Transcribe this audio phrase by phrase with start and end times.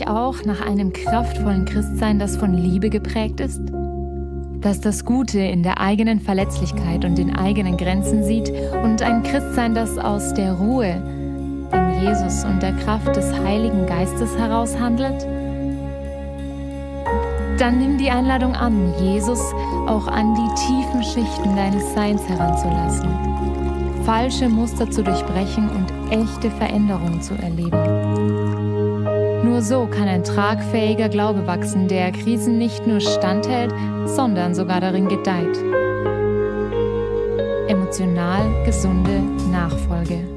[0.00, 3.60] dich auch nach einem kraftvollen Christsein, das von Liebe geprägt ist?
[4.60, 8.52] Das das Gute in der eigenen Verletzlichkeit und den eigenen Grenzen sieht
[8.82, 11.02] und ein Christsein, das aus der Ruhe
[11.72, 15.26] in Jesus und der Kraft des Heiligen Geistes heraus handelt?
[17.58, 19.40] Dann nimm die Einladung an, Jesus
[19.86, 23.08] auch an die tiefen Schichten deines Seins heranzulassen,
[24.04, 27.99] falsche Muster zu durchbrechen und echte Veränderungen zu erleben.
[29.42, 33.72] Nur so kann ein tragfähiger Glaube wachsen, der Krisen nicht nur standhält,
[34.04, 35.56] sondern sogar darin gedeiht.
[37.66, 40.28] Emotional gesunde Nachfolge.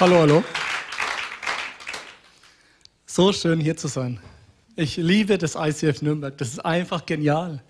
[0.00, 0.44] Hallo, hallo.
[3.06, 4.18] So schön hier zu sein.
[4.76, 6.36] Ich liebe das ICF Nürnberg.
[6.36, 7.62] Das ist einfach genial.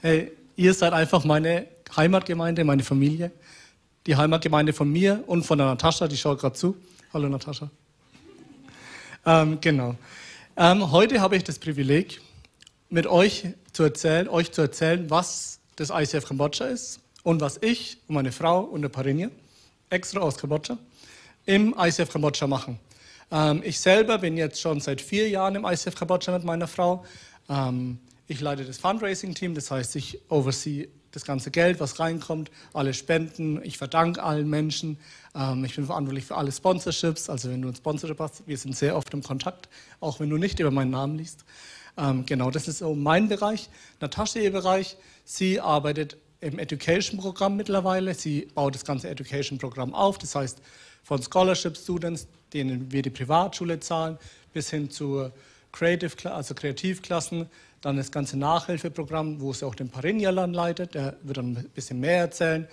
[0.00, 3.32] Hey, ihr seid einfach meine Heimatgemeinde, meine Familie.
[4.06, 6.76] Die Heimatgemeinde von mir und von der Natascha, die schaut gerade zu.
[7.12, 7.68] Hallo Natascha.
[9.26, 9.96] Ähm, genau.
[10.56, 12.20] Ähm, heute habe ich das Privileg,
[12.90, 17.98] mit euch zu erzählen, euch zu erzählen, was das ICF Kambodscha ist und was ich
[18.06, 19.30] und meine Frau und der Parinia
[19.90, 20.78] extra aus Kambodscha
[21.44, 22.78] im ICF Kambodscha machen.
[23.32, 27.04] Ähm, ich selber bin jetzt schon seit vier Jahren im ICF Kambodscha mit meiner Frau.
[27.48, 32.94] Ähm, ich leite das Fundraising-Team, das heißt, ich oversee das ganze Geld, was reinkommt, alle
[32.94, 33.62] Spenden.
[33.64, 34.98] Ich verdanke allen Menschen.
[35.34, 37.28] Ähm, ich bin verantwortlich für alle Sponsorships.
[37.30, 39.68] Also wenn du ein Sponsorship hast, wir sind sehr oft im Kontakt,
[40.00, 41.44] auch wenn du nicht über meinen Namen liest.
[41.96, 43.68] Ähm, genau, das ist so mein Bereich.
[44.00, 44.96] Natascha ihr Bereich.
[45.24, 48.14] Sie arbeitet im Education-Programm mittlerweile.
[48.14, 50.18] Sie baut das ganze Education-Programm auf.
[50.18, 50.60] Das heißt,
[51.02, 54.18] von Scholarship Students, denen wir die Privatschule zahlen,
[54.52, 55.30] bis hin zu
[55.72, 57.46] Creative, also Kreativklassen,
[57.80, 62.00] dann das ganze Nachhilfeprogramm, wo sie auch den Parinjalan leitet, der wird dann ein bisschen
[62.00, 62.68] mehr erzählen.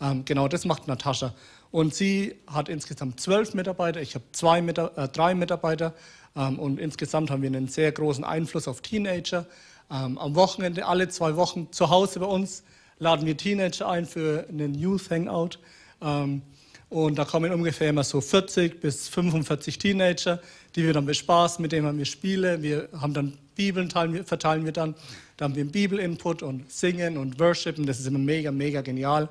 [0.00, 1.34] Ähm, genau das macht Natascha.
[1.70, 5.92] Und sie hat insgesamt zwölf Mitarbeiter, ich habe zwei, äh, drei Mitarbeiter
[6.36, 9.46] ähm, und insgesamt haben wir einen sehr großen Einfluss auf Teenager.
[9.90, 12.62] Ähm, am Wochenende, alle zwei Wochen zu Hause bei uns,
[12.98, 15.58] laden wir Teenager ein für einen Youth Hangout.
[16.00, 16.42] Ähm,
[16.88, 20.40] und da kommen ungefähr immer so 40 bis 45 Teenager,
[20.76, 22.62] die wir dann bespaßen, mit denen wir spielen.
[22.62, 24.94] Wir haben dann Bibeln, verteilen wir dann.
[25.36, 27.86] Da haben wir einen Bibel-Input und Singen und Worshipen.
[27.86, 29.28] Das ist immer mega, mega genial.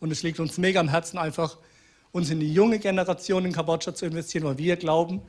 [0.00, 1.56] Und es liegt uns mega am Herzen, einfach
[2.12, 5.22] uns in die junge Generation in Kambodscha zu investieren, weil wir glauben,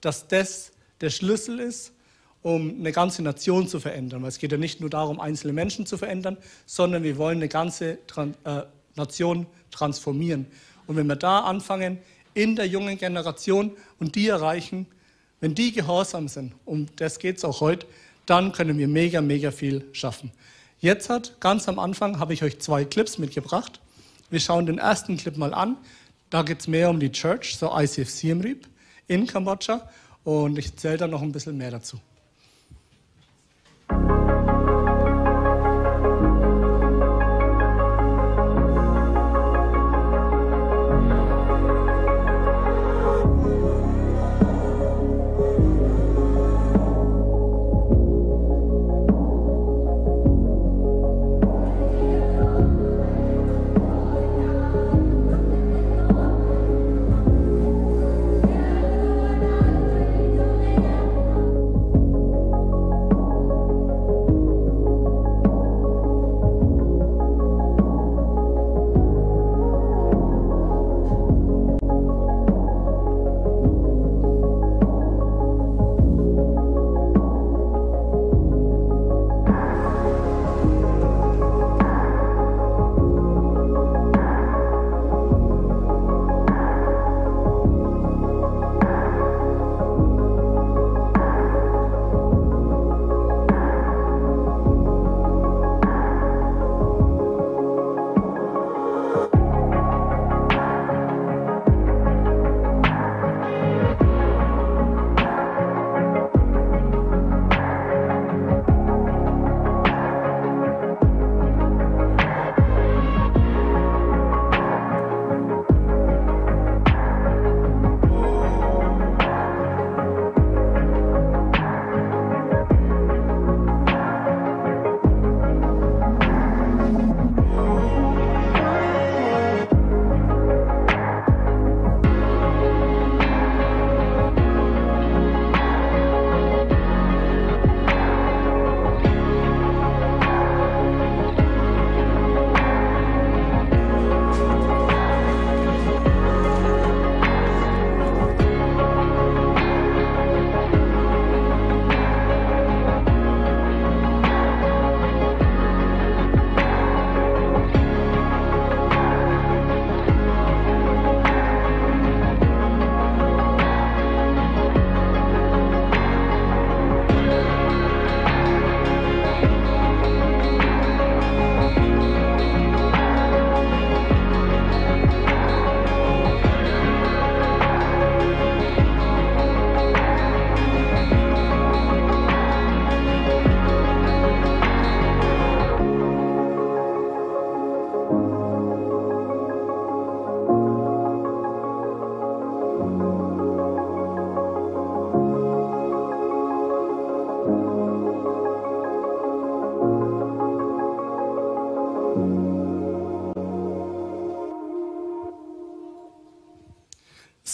[0.00, 1.92] dass das der Schlüssel ist,
[2.42, 4.22] um eine ganze Nation zu verändern.
[4.22, 6.36] Weil es geht ja nicht nur darum, einzelne Menschen zu verändern,
[6.66, 7.98] sondern wir wollen eine ganze
[8.44, 8.62] äh,
[8.96, 10.46] Nation transformieren.
[10.86, 11.98] Und wenn wir da anfangen,
[12.34, 14.86] in der jungen Generation und die erreichen,
[15.40, 17.86] wenn die gehorsam sind, um das geht es auch heute,
[18.26, 20.32] dann können wir mega, mega viel schaffen.
[20.80, 23.80] Jetzt hat, ganz am Anfang, habe ich euch zwei Clips mitgebracht.
[24.30, 25.76] Wir schauen den ersten Clip mal an.
[26.30, 28.66] Da geht es mehr um die Church, so ICF Siem Reap
[29.06, 29.88] in Kambodscha.
[30.24, 31.98] Und ich erzähle dann noch ein bisschen mehr dazu.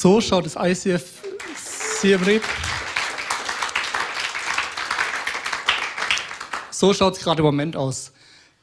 [0.03, 1.21] So schaut das ICF
[2.01, 2.41] Siem.
[6.71, 8.11] So schaut es gerade im Moment aus.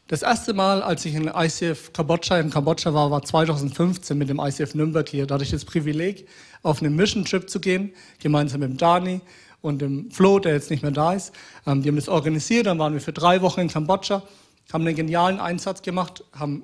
[0.07, 4.39] Das erste Mal, als ich in ICF Kambodscha in Kambodscha war, war 2015 mit dem
[4.39, 5.27] ICF Nürnberg hier.
[5.27, 6.27] Da hatte ich das Privileg,
[6.63, 9.21] auf einen Mission Trip zu gehen, gemeinsam mit dem Dani
[9.61, 11.33] und dem Flo, der jetzt nicht mehr da ist.
[11.67, 14.23] Ähm, die haben das organisiert, dann waren wir für drei Wochen in Kambodscha,
[14.73, 16.63] haben einen genialen Einsatz gemacht, haben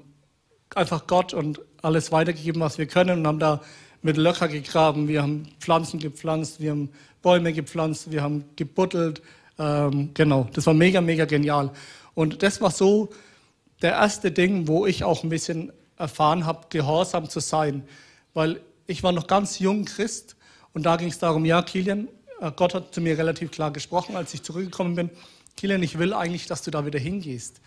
[0.73, 3.61] einfach Gott und alles weitergegeben, was wir können und haben da
[4.03, 6.89] mit Löcher gegraben, wir haben Pflanzen gepflanzt, wir haben
[7.21, 9.21] Bäume gepflanzt, wir haben gebuddelt.
[9.57, 11.71] Ähm, genau, das war mega, mega genial.
[12.13, 13.09] Und das war so
[13.81, 17.83] der erste Ding, wo ich auch ein bisschen erfahren habe, gehorsam zu sein.
[18.33, 20.35] Weil ich war noch ganz jung Christ
[20.73, 22.09] und da ging es darum, ja, Kilian,
[22.41, 25.09] äh, Gott hat zu mir relativ klar gesprochen, als ich zurückgekommen bin.
[25.55, 27.61] Kilian, ich will eigentlich, dass du da wieder hingehst.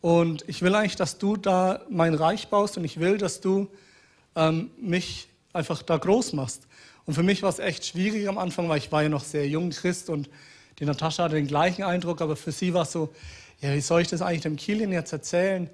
[0.00, 3.68] Und ich will eigentlich, dass du da mein Reich baust und ich will, dass du
[4.36, 6.66] ähm, mich einfach da groß machst.
[7.04, 9.46] Und für mich war es echt schwierig am Anfang, weil ich war ja noch sehr
[9.46, 10.30] jung Christ und
[10.78, 13.12] die Natascha hatte den gleichen Eindruck, aber für sie war es so,
[13.60, 15.68] ja, wie soll ich das eigentlich dem Kilian jetzt erzählen,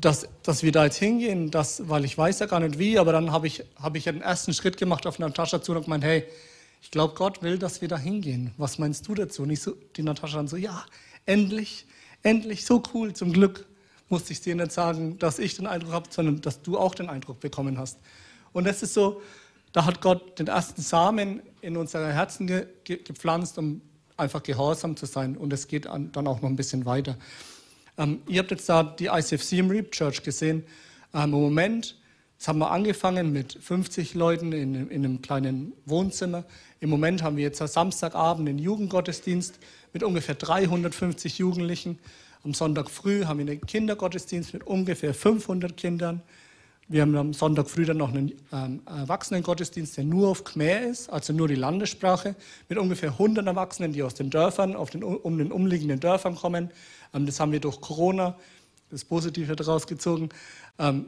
[0.00, 3.12] dass, dass wir da jetzt hingehen, dass, weil ich weiß ja gar nicht wie, aber
[3.12, 6.24] dann habe ich, hab ich einen ersten Schritt gemacht auf Natascha zu und gemeint, hey,
[6.80, 8.52] ich glaube, Gott will, dass wir da hingehen.
[8.56, 9.42] Was meinst du dazu?
[9.42, 10.84] Und ich so, die Natascha dann so, ja,
[11.26, 11.86] endlich,
[12.22, 13.66] endlich, so cool, zum Glück
[14.08, 17.08] musste ich dir nicht sagen, dass ich den Eindruck habe, sondern dass du auch den
[17.08, 17.98] Eindruck bekommen hast.
[18.54, 19.20] Und das ist so,
[19.72, 23.82] da hat Gott den ersten Samen in unsere Herzen ge gepflanzt, um
[24.16, 25.36] einfach gehorsam zu sein.
[25.36, 27.18] Und es geht dann auch noch ein bisschen weiter.
[27.98, 30.64] Ähm, ihr habt jetzt da die ICFC im Reap Church gesehen.
[31.12, 31.98] Ähm, Im Moment,
[32.38, 36.44] das haben wir angefangen mit 50 Leuten in, in, einem kleinen Wohnzimmer.
[36.78, 39.58] Im Moment haben wir jetzt am Samstagabend einen Jugendgottesdienst
[39.92, 41.98] mit ungefähr 350 Jugendlichen.
[42.44, 46.22] Am Sonntag früh haben wir einen Kindergottesdienst mit ungefähr 500 Kindern.
[46.86, 51.08] Wir haben am Sonntag früh dann noch einen ähm, Erwachsenengottesdienst, der nur auf Khmer ist,
[51.08, 52.36] also nur die Landessprache,
[52.68, 56.70] mit ungefähr 100 Erwachsenen, die aus den Dörfern, den, um den umliegenden Dörfern kommen.
[57.14, 58.36] Ähm, das haben wir durch Corona,
[58.90, 60.28] das Positive daraus gezogen,
[60.78, 61.06] ähm,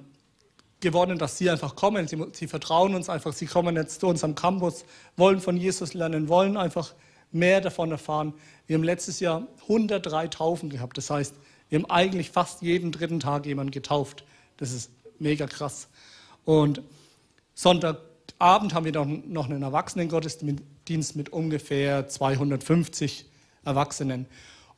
[0.80, 2.08] gewonnen, dass sie einfach kommen.
[2.08, 3.34] Sie, sie, vertrauen uns einfach.
[3.34, 4.86] Sie kommen jetzt zu uns am Campus,
[5.16, 6.94] wollen von Jesus lernen, wollen einfach
[7.32, 8.32] mehr davon erfahren.
[8.66, 10.96] Wir haben letztes Jahr 103 Taufen gehabt.
[10.96, 11.34] Das heißt,
[11.68, 14.24] wir haben eigentlich fast jeden dritten Tag jemanden getauft.
[14.56, 15.88] Das ist mega krass.
[16.44, 16.82] Und
[17.54, 23.26] Sonntagabend haben wir noch einen Erwachsenengottesdienst mit ungefähr 250
[23.64, 24.26] Erwachsenen.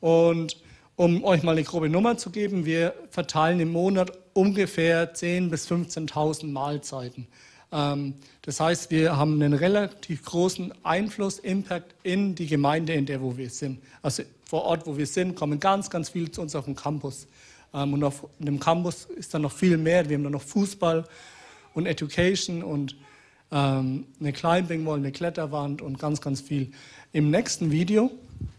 [0.01, 0.57] Und
[0.97, 5.71] um euch mal eine grobe Nummer zu geben, wir verteilen im Monat ungefähr 10.000 bis
[5.71, 7.27] 15.000 Mahlzeiten.
[7.71, 13.21] Ähm, das heißt, wir haben einen relativ großen Einfluss, Impact in die Gemeinde, in der
[13.21, 13.81] wo wir sind.
[14.03, 17.27] Also vor Ort, wo wir sind, kommen ganz, ganz viele zu uns auf den Campus.
[17.75, 20.09] Ähm, und auf dem Campus ist dann noch viel mehr.
[20.09, 21.05] Wir haben dann noch Fußball
[21.75, 22.97] und Education und
[23.51, 26.71] ähm, eine Climbing Wall, eine Kletterwand und ganz, ganz viel.
[27.13, 28.11] Im nächsten Video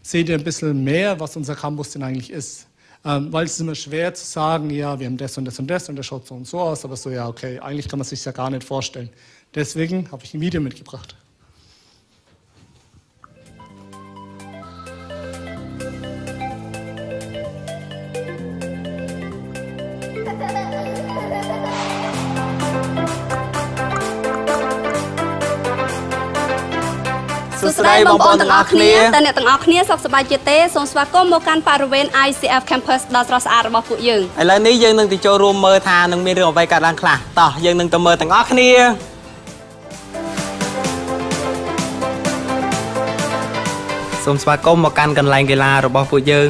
[0.02, 2.66] seht ihr ein bisschen mehr, was unser Campus denn eigentlich ist.
[3.04, 5.68] Ähm, weil es ist immer schwer zu sagen, ja, wir haben das und das und
[5.68, 8.06] das und das schaut so und so aus, aber so, ja, okay, eigentlich kann man
[8.06, 9.08] sich ja gar nicht vorstellen.
[9.54, 11.16] Deswegen habe ich ein Video mitgebracht.
[27.80, 38.70] សួស្តីបងប្អូនទាំងអស់គ្នាតើអ្នកទាំងអស់គ្នាសុខសប្បាយជាទេសូមស្វាគមន៍មកកាន់បរិវេណ ICF Campus ដ៏ស្រស់ស្អាតរបស់ពួកយើងឥឡូវនេះយើងនឹងទៅចូលរួមមើលថានឹងមានរឿងអ្វីកើតឡើងខ្លះតោះយើងនឹងទៅមើលទាំងអស់គ្នា
[44.24, 46.48] សូមស្វាគមន៍មកកាន់កន្លែងកីឡារបស់ពួកយើង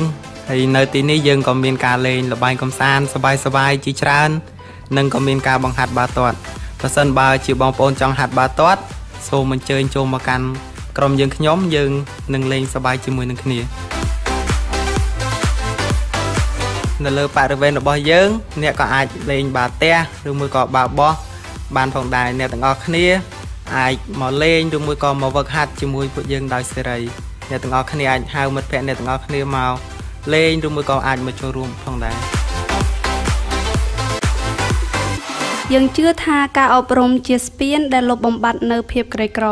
[0.48, 4.30] ហើយនៅទីនេះយើងក៏មានការលេងល្បែងកំសាន្តសប្បាយៗជាច្រើន
[4.96, 6.38] និងក៏មានការបង្ហាត់បាល់ទាត់
[6.80, 8.80] បើសិនបើជាបងប្អូនចង់ហាត់បាល់ទាត់
[9.28, 10.46] សូមអញ្ជើញចូលមកកាន់
[11.02, 11.92] ក្រុមយើងខ្ញុំយើង
[12.34, 13.58] នឹងលេងសប្បាយជាមួយនឹងគ្នា
[17.04, 18.28] នៅលើបរិវេណរបស់យើង
[18.62, 19.96] អ្នកក៏អាចលេងបាល់ទះ
[20.30, 21.14] ឬមួយក៏បាល់បោះ
[21.76, 23.06] បានផងដែរអ្នកទាំងអស់គ្នា
[23.76, 26.98] អាចមកលេងឬមួយក៏មកវឹកហាត់ជាមួយពួកយើងដោយសេរី
[27.50, 29.72] អ្នកទាំងអស់គ្នាអាចហៅមិត្តភ័ក្តិអ្នកទាំងអស់គ្នាមក
[30.34, 32.16] លេងឬមួយក៏អាចមកចូលរួមផងដែរ
[35.72, 39.48] យើងជឿថាការអប់រំជាស្ពានដែលលុបបំបាត់នៅភាពក្រីក្រ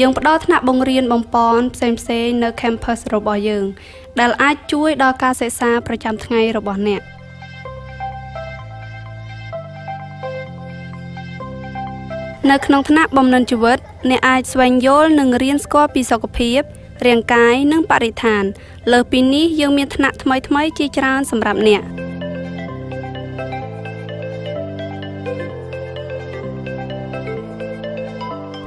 [0.00, 3.66] យើងផ្ដល់ថ្នាក់បង្រៀនបំពន់ផ្សេងៗនៅ campus របស់យើង
[4.20, 7.02] ដែលអាចជួយដល់ការសិក្សាប្រចាំថ្ងៃរបស់អ្នក
[12.50, 13.78] នៅក្នុងថ្នាក់បំណិនជីវិត
[14.10, 16.60] អ្នកអាចស្វែងយល់និងរៀនស្គាល់ពីសុខភាព
[17.06, 18.44] រាងកាយនិងបរិស្ថាន
[18.92, 21.82] លើសពីនេះយើងមានថ្នាក់ថ្មីៗជាច្រើនសម្រាប់អ្នក។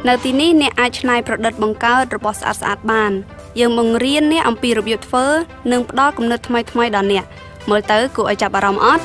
[0.08, 3.12] នៅទីនេះអ្នកអាចច្នៃប្រឌិតបង្កើតរបស់ស្អាតស្អាតបាន
[3.60, 5.26] យើងបង្រៀនអ្នកអំពីរបៀបធ្វើ
[5.72, 7.26] និងផ្ដល់គំនិតថ្មីៗដល់អ្នក
[7.70, 9.04] មើលទៅគួរឲ្យចាប់អារម្មណ៍អត់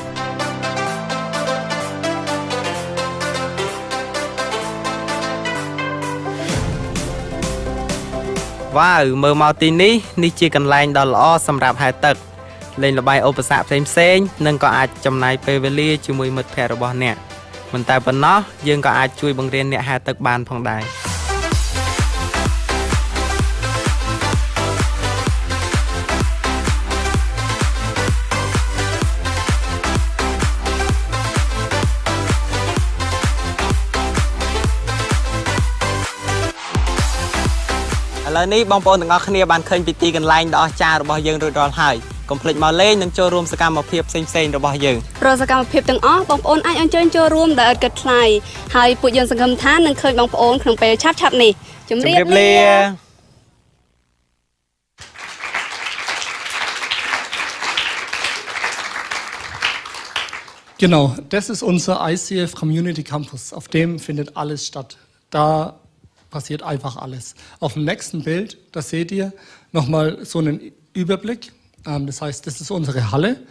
[8.79, 12.17] វ៉ាវមើលមកទីនេះនេះជាកន្លែងដ៏ល្អសម្រាប់ហែលទឹក
[12.83, 17.17] លេងល្បែងឧបសគ្គផ្សេងៗនិងក៏អាចចំណាយពេលវេលាជាមួយមិត្តភ័ក្តិរបស់អ្នក
[17.75, 18.39] មិនតែប៉ុណ្ណោះ
[18.69, 20.83] យើងក៏អាចជួយបង្រៀនអ្នកហែលទឹកបានផងដែរ
[38.27, 41.97] ឥឡូវនេះបងប្អូនទាំងអស់គ្នាបានឃើញពីទីកន្លែងដ៏អស្ចារ្យរបស់យើងរួចរាល់ហើយ
[42.30, 48.24] កុំភ្លេចមកលេងនិងចូលរួមសកម្មភាពផ្សេងៗរបស់យើងរាល់សកម្មភាពទាំងអស់បងប្អូនអាចអញ្ជើញចូលរួមដោយឥតគិតថ្លៃ
[48.76, 51.52] ហើយពួកយើងសង្ឃឹមថានឹងឃើញបងប្អូនក្នុងពេលឆាប់ៗនេះ
[51.90, 53.10] ជម្រាបលា
[60.80, 63.52] Genau, das ist unser ICF Community Campus.
[63.52, 64.96] Auf dem findet alles statt.
[65.30, 65.78] Da
[66.30, 67.36] passiert einfach alles.
[67.60, 69.34] Auf dem nächsten Bild, da seht ihr
[69.74, 71.54] nochmal so einen Überblick ähm,
[71.85, 73.43] das heißt, das ist unsere Halle.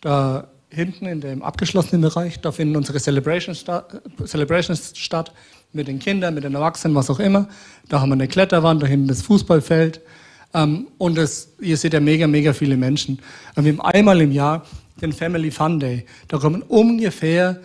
[0.00, 5.32] Da hinten in dem abgeschlossenen Bereich, da finden unsere Celebrations, statt, Celebrations statt
[5.72, 7.48] mit den Kindern, mit den Erwachsenen, was auch immer.
[7.88, 10.00] Da haben wir eine Kletterwand, da hinten das Fußballfeld.
[10.54, 13.20] Ähm, und das, ihr seht ja mega, mega viele Menschen.
[13.54, 14.64] wir haben einmal im Jahr
[15.00, 16.04] den Family Fun Day.
[16.28, 17.60] Da kommen ungefähr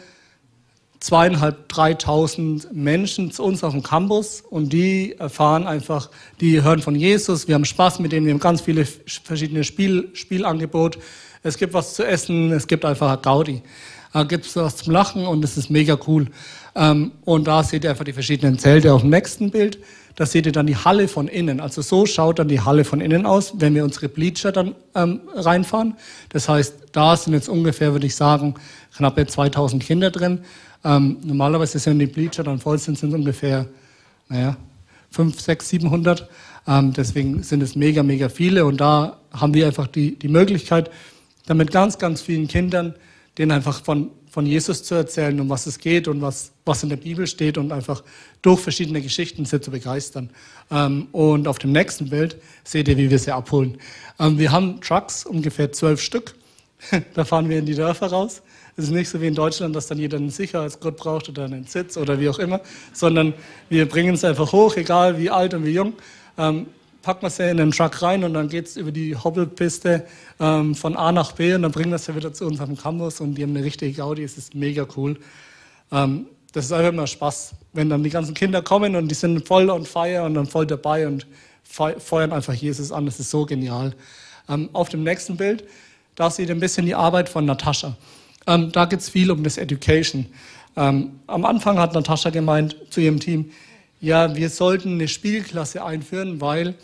[1.03, 6.95] zweieinhalb, dreitausend Menschen zu uns auf dem Campus und die erfahren einfach, die hören von
[6.95, 10.97] Jesus, wir haben Spaß mit denen, wir haben ganz viele verschiedene Spiel, Spielangebot.
[11.43, 13.61] Es gibt was zu essen, es gibt einfach Gaudi.
[14.13, 16.27] Da gibt es was zum Lachen und es ist mega cool.
[16.73, 19.79] Ähm, und da seht ihr einfach die verschiedenen Zelte auf dem nächsten Bild.
[20.15, 21.59] Da seht ihr dann die Halle von innen.
[21.59, 25.19] Also so schaut dann die Halle von innen aus, wenn wir unsere Bleacher dann ähm,
[25.35, 25.95] reinfahren.
[26.29, 28.53] Das heißt, da sind jetzt ungefähr, würde ich sagen,
[28.95, 30.45] knappe 2000 Kinder drin.
[30.83, 33.67] Ähm, normalerweise sind die Bleacher dann voll sind, sind ungefähr,
[34.29, 34.57] naja,
[35.11, 36.29] 5, 6, 700.
[36.67, 38.65] Ähm, deswegen sind es mega, mega viele.
[38.65, 40.89] Und da haben wir einfach die, die Möglichkeit,
[41.45, 42.95] damit ganz, ganz vielen Kindern,
[43.37, 46.89] denen einfach von, von Jesus zu erzählen, um was es geht und was, was in
[46.89, 48.03] der Bibel steht und einfach
[48.41, 50.29] durch verschiedene Geschichten sie zu begeistern.
[50.71, 53.77] Ähm, und auf dem nächsten Bild seht ihr, wie wir sie abholen.
[54.19, 56.35] Ähm, wir haben Trucks, ungefähr zwölf Stück.
[57.13, 58.41] da fahren wir in die Dörfer raus.
[58.75, 61.65] Es ist nicht so wie in Deutschland, dass dann jeder einen Sicherheitsgurt braucht oder einen
[61.65, 62.59] Sitz oder wie auch immer,
[62.91, 63.33] sondern
[63.69, 65.93] wir bringen es einfach hoch, egal wie alt und wie jung.
[66.37, 66.65] Ähm,
[67.03, 70.05] packen wir es ja in den Truck rein und dann geht es über die Hobbelpiste
[70.39, 72.67] ähm, von A nach B und dann bringen wir es ja wieder zu uns auf
[72.67, 75.17] dem Campus und die haben eine richtige Gaudi, es ist mega cool.
[75.91, 79.47] Ähm, das ist einfach immer Spaß, wenn dann die ganzen Kinder kommen und die sind
[79.47, 81.27] voll on fire und dann voll dabei und
[81.63, 83.93] feuern einfach Jesus an, das ist so genial.
[84.47, 85.65] Ähm, auf dem nächsten Bild,
[86.15, 87.95] da seht ihr ein bisschen die Arbeit von Natascha.
[88.47, 90.25] Ähm, da geht es viel um das Education.
[90.75, 93.51] Ähm, am Anfang hat Natascha gemeint zu ihrem Team,
[94.01, 96.75] ja, wir sollten eine Spielklasse einführen, weil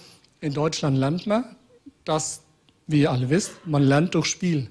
[0.42, 1.44] in Deutschland lernt man,
[2.06, 2.42] dass,
[2.88, 4.70] wie ihr alle wisst, man lernt durch Spiel.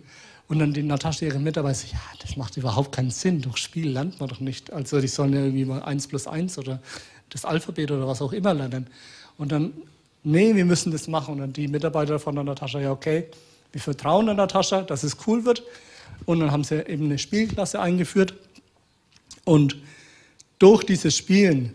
[0.49, 3.43] Und dann die Natascha, ihre Mitarbeiter, ja, das macht überhaupt keinen Sinn.
[3.43, 4.73] Durch Spiel lernt man doch nicht.
[4.73, 6.81] Also die sollen ja irgendwie mal 1 plus 1 oder
[7.29, 8.87] das Alphabet oder was auch immer lernen.
[9.37, 9.75] Und dann,
[10.25, 11.35] nee, wir müssen das machen.
[11.35, 13.27] Und dann die Mitarbeiter von der Natascha, ja, okay,
[13.73, 15.63] wir vertrauen der Natascha, dass es cool wird.
[16.27, 18.35] Und dann haben sie eben eine Spielklasse eingeführt.
[19.45, 19.77] Und
[20.59, 21.75] durch dieses Spielen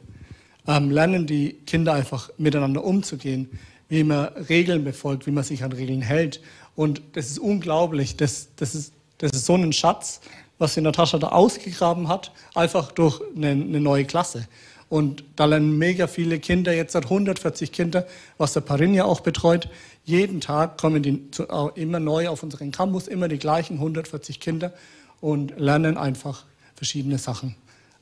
[0.68, 3.50] ähm, lernen die Kinder einfach miteinander umzugehen,
[3.90, 6.42] wie man Regeln befolgt, wie man sich an Regeln hält.
[6.76, 8.18] Und das ist unglaublich.
[8.18, 10.22] Das, das, ist, das ist so ein Schatz,
[10.58, 14.48] was die Natascha da ausgegraben hat, einfach durch eine, eine neue Klasse.
[14.90, 18.06] Und da lernen mega viele Kinder, jetzt hat 140 Kinder,
[18.38, 19.68] was der Parinja auch betreut,
[20.06, 21.44] jeden Tag kommen die zu,
[21.76, 24.74] immer neu auf unseren Campus, immer die gleichen 140 Kinder
[25.22, 26.46] und lernen einfach
[26.76, 27.56] verschiedene Sachen.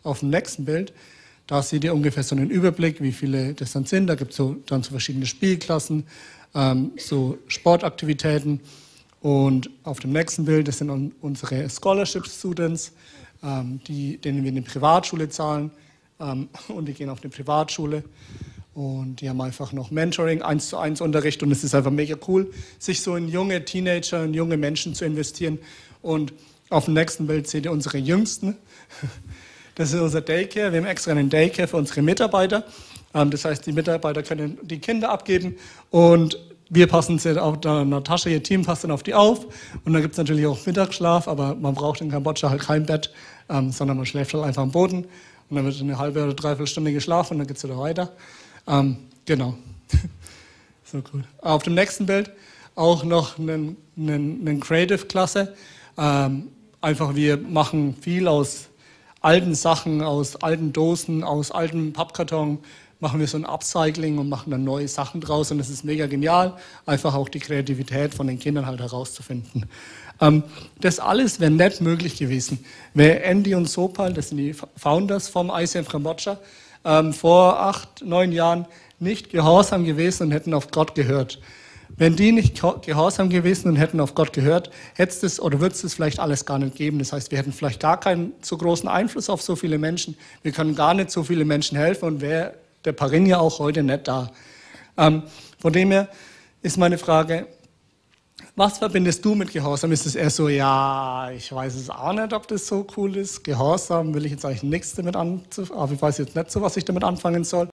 [0.03, 0.93] Auf dem nächsten Bild,
[1.45, 4.07] da seht ihr ungefähr so einen Überblick, wie viele das dann sind.
[4.07, 6.07] Da gibt es so, dann so verschiedene Spielklassen,
[6.55, 8.61] ähm, so Sportaktivitäten.
[9.21, 12.93] Und auf dem nächsten Bild, das sind unsere Scholarship Students,
[13.43, 15.69] ähm, die, denen wir eine Privatschule zahlen.
[16.19, 18.03] Ähm, und die gehen auf eine Privatschule.
[18.73, 22.15] Und die haben einfach noch Mentoring, eins zu eins Unterricht und es ist einfach mega
[22.27, 25.59] cool, sich so in junge Teenager und junge Menschen zu investieren.
[26.01, 26.33] Und
[26.69, 28.57] auf dem nächsten Bild seht ihr unsere Jüngsten.
[29.75, 30.73] Das ist unser Daycare.
[30.73, 32.65] Wir haben extra einen Daycare für unsere Mitarbeiter.
[33.13, 35.55] Ähm, das heißt, die Mitarbeiter können die Kinder abgeben
[35.89, 36.37] und
[36.69, 39.45] wir passen sie auf, der Natascha, ihr Team passt dann auf die auf.
[39.83, 43.13] Und dann gibt es natürlich auch Mittagsschlaf, aber man braucht in Kambodscha halt kein Bett,
[43.49, 45.05] ähm, sondern man schläft halt einfach am Boden
[45.49, 48.13] Und dann wird eine halbe oder dreiviertel Stunde geschlafen und dann geht es wieder weiter.
[48.67, 49.55] Ähm, genau.
[50.83, 51.23] so gut.
[51.41, 52.31] Auf dem nächsten Bild
[52.75, 55.53] auch noch eine Creative-Klasse.
[55.97, 56.47] Ähm,
[56.79, 58.69] einfach, wir machen viel aus
[59.21, 62.59] alten Sachen, aus alten Dosen, aus alten Pappkarton,
[62.99, 66.07] machen wir so ein Upcycling und machen dann neue Sachen draus und das ist mega
[66.07, 69.65] genial, einfach auch die Kreativität von den Kindern halt herauszufinden.
[70.21, 70.43] Ähm,
[70.79, 72.63] das alles wäre nicht möglich gewesen,
[72.93, 76.37] wäre Andy und Sopal, das sind die Founders vom ICF Kambodscha,
[76.85, 78.65] ähm, vor acht, neun Jahren
[78.99, 81.39] nicht gehorsam gewesen und hätten auf Gott gehört.
[81.97, 85.93] Wenn die nicht gehorsam gewesen und hätten auf Gott gehört, hätte es oder würde es
[85.93, 86.99] vielleicht alles gar nicht geben.
[86.99, 90.15] Das heißt, wir hätten vielleicht gar keinen so großen Einfluss auf so viele Menschen.
[90.41, 92.53] Wir können gar nicht so viele Menschen helfen und wäre
[92.85, 94.31] der Parin ja auch heute nicht da.
[94.97, 95.23] Ähm,
[95.59, 96.07] von dem her
[96.61, 97.47] ist meine Frage,
[98.55, 99.91] was verbindest du mit Gehorsam?
[99.91, 103.43] Ist es eher so, ja, ich weiß es auch nicht, ob das so cool ist.
[103.43, 106.77] Gehorsam will ich jetzt eigentlich nichts damit anfangen, aber ich weiß jetzt nicht so, was
[106.77, 107.69] ich damit anfangen soll.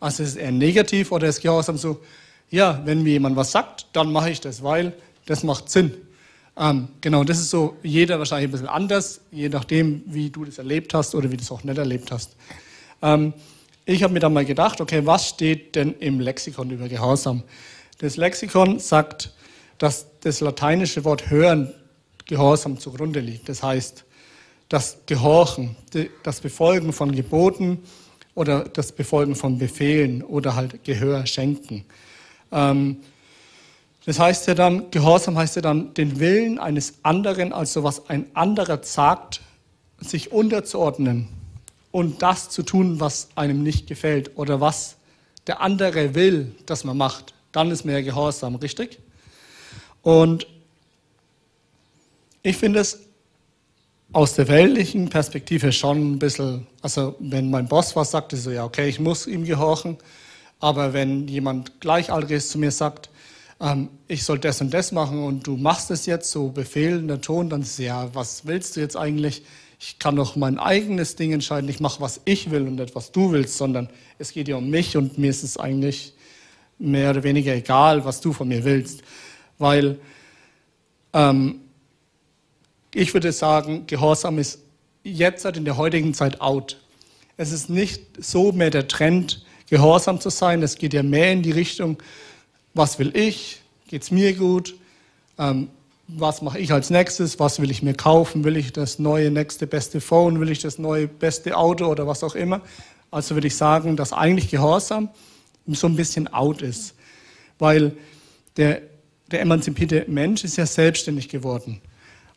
[0.00, 2.00] Also ist es eher negativ oder ist Gehorsam so,
[2.50, 4.92] ja, wenn mir jemand was sagt, dann mache ich das, weil
[5.26, 5.92] das macht Sinn.
[6.56, 10.58] Ähm, genau, das ist so, jeder wahrscheinlich ein bisschen anders, je nachdem, wie du das
[10.58, 12.36] erlebt hast oder wie du es auch nicht erlebt hast.
[13.02, 13.32] Ähm,
[13.86, 17.42] ich habe mir dann mal gedacht, okay, was steht denn im Lexikon über Gehorsam?
[17.98, 19.33] Das Lexikon sagt,
[19.78, 21.72] dass das lateinische Wort hören
[22.26, 23.48] Gehorsam zugrunde liegt.
[23.48, 24.04] Das heißt,
[24.68, 25.76] das Gehorchen,
[26.22, 27.82] das Befolgen von Geboten
[28.34, 31.84] oder das Befolgen von Befehlen oder halt Gehör schenken.
[32.50, 32.96] Ähm,
[34.06, 38.26] das heißt ja dann, Gehorsam heißt ja dann, den Willen eines anderen, also was ein
[38.34, 39.40] anderer sagt,
[40.00, 41.28] sich unterzuordnen
[41.90, 44.96] und das zu tun, was einem nicht gefällt oder was
[45.46, 47.34] der andere will, dass man macht.
[47.52, 48.98] Dann ist mehr Gehorsam, richtig?
[50.04, 50.46] Und
[52.42, 53.00] ich finde es
[54.12, 58.50] aus der weltlichen Perspektive schon ein bisschen, also wenn mein Boss was sagt, ist so,
[58.50, 59.96] ja, okay, ich muss ihm gehorchen.
[60.60, 63.08] Aber wenn jemand Gleichaltriges zu mir sagt,
[63.60, 67.48] ähm, ich soll das und das machen und du machst es jetzt, so befehlender Ton,
[67.48, 69.42] dann ist ja, was willst du jetzt eigentlich?
[69.80, 71.68] Ich kann doch mein eigenes Ding entscheiden.
[71.70, 73.88] Ich mache, was ich will und nicht, was du willst, sondern
[74.18, 76.12] es geht ja um mich und mir ist es eigentlich
[76.78, 79.02] mehr oder weniger egal, was du von mir willst
[79.58, 79.98] weil
[81.12, 81.60] ähm,
[82.94, 84.60] ich würde sagen, Gehorsam ist
[85.02, 86.78] jetzt in der heutigen Zeit out.
[87.36, 90.62] Es ist nicht so mehr der Trend, gehorsam zu sein.
[90.62, 91.98] Es geht ja mehr in die Richtung,
[92.74, 93.60] was will ich?
[93.88, 94.74] Geht es mir gut?
[95.38, 95.68] Ähm,
[96.06, 97.38] was mache ich als nächstes?
[97.38, 98.44] Was will ich mir kaufen?
[98.44, 100.38] Will ich das neue, nächste, beste Phone?
[100.40, 102.60] Will ich das neue, beste Auto oder was auch immer?
[103.10, 105.08] Also würde ich sagen, dass eigentlich Gehorsam
[105.66, 106.94] so ein bisschen out ist.
[107.58, 107.96] Weil
[108.56, 108.82] der
[109.30, 111.80] der emanzipierte Mensch ist ja selbstständig geworden.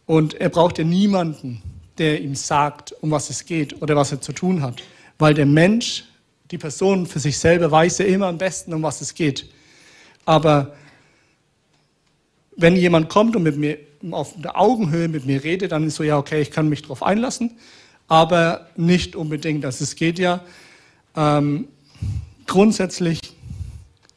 [0.06, 1.62] Und er braucht ja niemanden,
[1.97, 4.82] der ihm sagt, um was es geht oder was er zu tun hat.
[5.17, 6.06] Weil der Mensch,
[6.52, 9.50] die Person für sich selber weiß ja immer am besten, um was es geht.
[10.26, 10.76] Aber
[12.56, 13.78] wenn jemand kommt und mit mir
[14.12, 17.04] auf der Augenhöhe mit mir redet, dann ist so, ja, okay, ich kann mich darauf
[17.04, 17.58] einlassen,
[18.08, 19.65] aber nicht unbedingt.
[19.65, 20.41] Also es geht ja
[21.15, 21.67] ähm,
[22.45, 23.19] grundsätzlich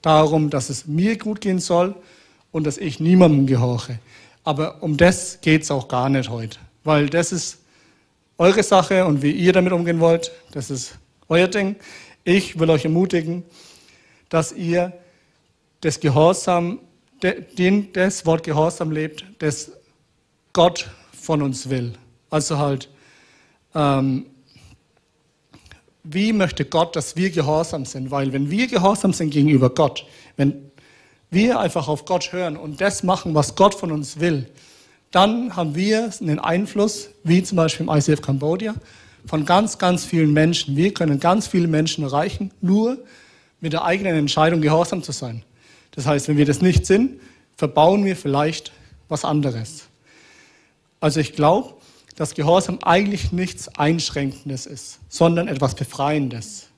[0.02, 1.94] darum, dass es mir gut gehen soll
[2.52, 3.98] und dass ich niemandem gehorche.
[4.44, 7.58] Aber um das geht es auch gar nicht heute, weil das ist
[8.38, 11.76] eure Sache und wie ihr damit umgehen wollt, das ist euer Ding.
[12.24, 13.44] Ich will euch ermutigen,
[14.30, 14.92] dass ihr
[15.80, 16.78] das Gehorsam,
[17.22, 19.72] den, das Wort Gehorsam lebt, das
[20.52, 21.92] Gott von uns will.
[22.30, 22.88] Also halt,
[23.74, 24.26] ähm,
[26.02, 28.10] wie möchte Gott, dass wir gehorsam sind?
[28.10, 30.69] Weil wenn wir gehorsam sind gegenüber Gott, wenn
[31.30, 34.46] wir einfach auf Gott hören und das machen, was Gott von uns will,
[35.10, 38.74] dann haben wir einen Einfluss, wie zum Beispiel im ICF Cambodia,
[39.26, 40.76] von ganz, ganz vielen Menschen.
[40.76, 42.98] Wir können ganz viele Menschen erreichen, nur
[43.60, 45.42] mit der eigenen Entscheidung gehorsam zu sein.
[45.92, 47.20] Das heißt, wenn wir das nicht sind,
[47.56, 48.72] verbauen wir vielleicht
[49.08, 49.84] was anderes.
[51.00, 51.74] Also ich glaube,
[52.16, 56.68] dass Gehorsam eigentlich nichts Einschränkendes ist, sondern etwas Befreiendes.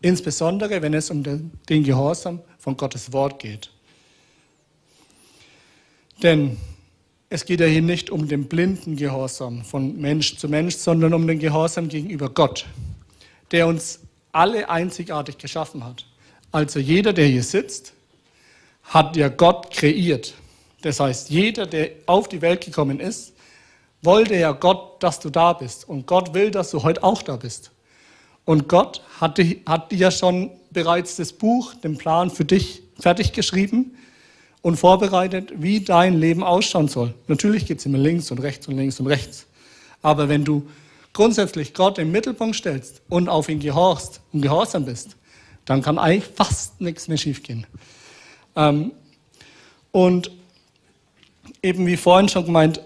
[0.00, 3.70] Insbesondere, wenn es um den Gehorsam von Gottes Wort geht.
[6.22, 6.56] Denn
[7.30, 11.26] es geht ja hier nicht um den blinden Gehorsam von Mensch zu Mensch, sondern um
[11.26, 12.66] den Gehorsam gegenüber Gott,
[13.50, 14.00] der uns
[14.32, 16.06] alle einzigartig geschaffen hat.
[16.50, 17.92] Also jeder, der hier sitzt,
[18.82, 20.34] hat ja Gott kreiert.
[20.82, 23.34] Das heißt, jeder, der auf die Welt gekommen ist,
[24.02, 25.88] wollte ja Gott, dass du da bist.
[25.88, 27.72] Und Gott will, dass du heute auch da bist.
[28.44, 33.96] Und Gott hat, hat ja schon bereits das Buch, den Plan für dich fertig geschrieben
[34.62, 37.14] und vorbereitet, wie dein Leben ausschauen soll.
[37.26, 39.46] Natürlich geht es immer links und rechts und links und rechts.
[40.02, 40.68] Aber wenn du
[41.12, 45.16] grundsätzlich Gott im Mittelpunkt stellst und auf ihn gehorchst und gehorsam bist,
[45.64, 47.66] dann kann eigentlich fast nichts mehr schiefgehen.
[48.56, 48.92] Ähm,
[49.92, 50.30] und
[51.62, 52.80] eben wie vorhin schon gemeint,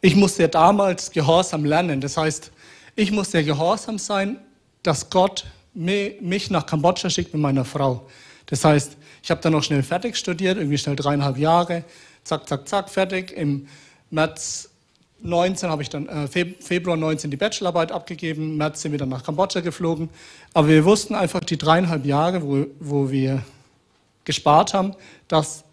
[0.00, 2.00] ich musste ja damals Gehorsam lernen.
[2.00, 2.50] Das heißt,
[2.96, 4.38] ich musste ja gehorsam sein,
[4.82, 8.06] dass Gott mich nach Kambodscha schickt mit meiner Frau.
[8.46, 11.84] Das heißt, ich habe dann noch schnell fertig studiert, irgendwie schnell dreieinhalb Jahre,
[12.24, 13.32] zack, zack, zack, fertig.
[13.32, 13.68] Im
[14.10, 14.70] März
[15.22, 19.10] 19 habe ich dann, äh, Februar 19 die Bachelorarbeit abgegeben, im März sind wir dann
[19.10, 20.08] nach Kambodscha geflogen.
[20.54, 23.42] Aber wir wussten einfach die dreieinhalb Jahre, wo, wo wir
[24.24, 24.94] gespart haben,
[25.28, 25.64] dass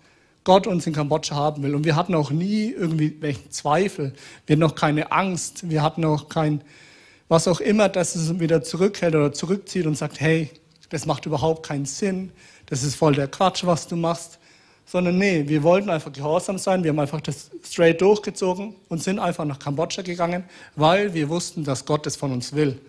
[0.43, 1.75] Gott uns in Kambodscha haben will.
[1.75, 4.13] Und wir hatten auch nie irgendwie welchen Zweifel.
[4.45, 5.69] Wir hatten auch keine Angst.
[5.69, 6.61] Wir hatten auch kein,
[7.27, 10.49] was auch immer, dass es wieder zurückhält oder zurückzieht und sagt, hey,
[10.89, 12.31] das macht überhaupt keinen Sinn.
[12.67, 14.39] Das ist voll der Quatsch, was du machst.
[14.85, 16.83] Sondern nee, wir wollten einfach gehorsam sein.
[16.83, 20.45] Wir haben einfach das straight durchgezogen und sind einfach nach Kambodscha gegangen,
[20.75, 22.79] weil wir wussten, dass Gott es von uns will.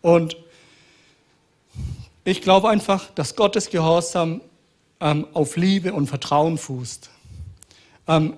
[0.00, 0.36] Und
[2.22, 4.40] ich glaube einfach, dass Gottes Gehorsam
[5.00, 7.10] ähm, auf Liebe und Vertrauen fußt.
[8.06, 8.34] Ähm,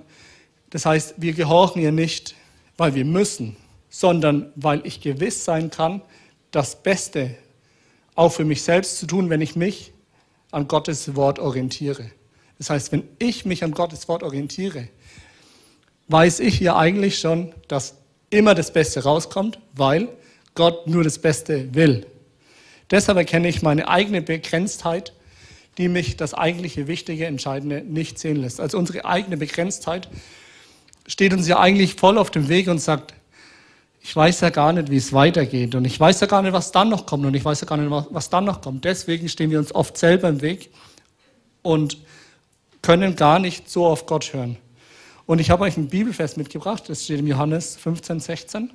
[0.71, 2.35] das heißt, wir gehorchen ihr nicht,
[2.77, 3.57] weil wir müssen,
[3.91, 6.03] sondern weil ich gewiss sein kann,
[6.51, 7.37] das Beste
[8.16, 9.92] auch für mich selbst zu tun, wenn ich mich
[10.50, 12.11] an Gottes Wort orientiere.
[12.59, 14.88] Das heißt, wenn ich mich an Gottes Wort orientiere,
[16.09, 17.94] weiß ich ja eigentlich schon, dass
[18.31, 20.09] immer das Beste rauskommt, weil
[20.55, 22.07] Gott nur das Beste will.
[22.90, 25.12] Deshalb erkenne ich meine eigene Begrenztheit
[25.79, 28.61] die mich das eigentliche Wichtige, Entscheidende nicht sehen lässt.
[28.61, 30.09] Also unsere eigene Begrenztheit
[31.07, 33.14] steht uns ja eigentlich voll auf dem Weg und sagt,
[34.07, 36.71] ich weiß ja gar nicht, wie es weitergeht und ich weiß ja gar nicht, was
[36.71, 38.85] dann noch kommt und ich weiß ja gar nicht, was dann noch kommt.
[38.85, 40.71] Deswegen stehen wir uns oft selber im Weg
[41.62, 41.99] und
[42.83, 44.59] können gar nicht so auf Gott hören.
[45.27, 48.71] Und ich habe euch ein Bibelfest mitgebracht, das steht im Johannes 15, 16.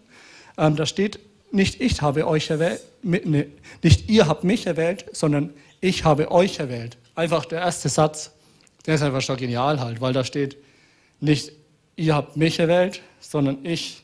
[0.58, 1.22] Ähm, da steht,
[1.54, 3.48] nicht ich habe euch erwählt, ne,
[3.82, 6.98] nicht ihr habt mich erwählt, sondern ich habe euch erwählt.
[7.16, 8.32] Einfach der erste Satz,
[8.86, 10.58] der ist einfach schon genial halt, weil da steht
[11.22, 11.54] nicht,
[11.96, 14.01] ihr habt mich erwählt, sondern ich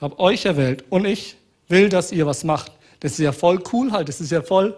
[0.00, 1.36] habe euch erwählt und ich
[1.68, 2.72] will, dass ihr was macht.
[3.00, 4.76] Das ist ja voll cool halt, das ist ja voll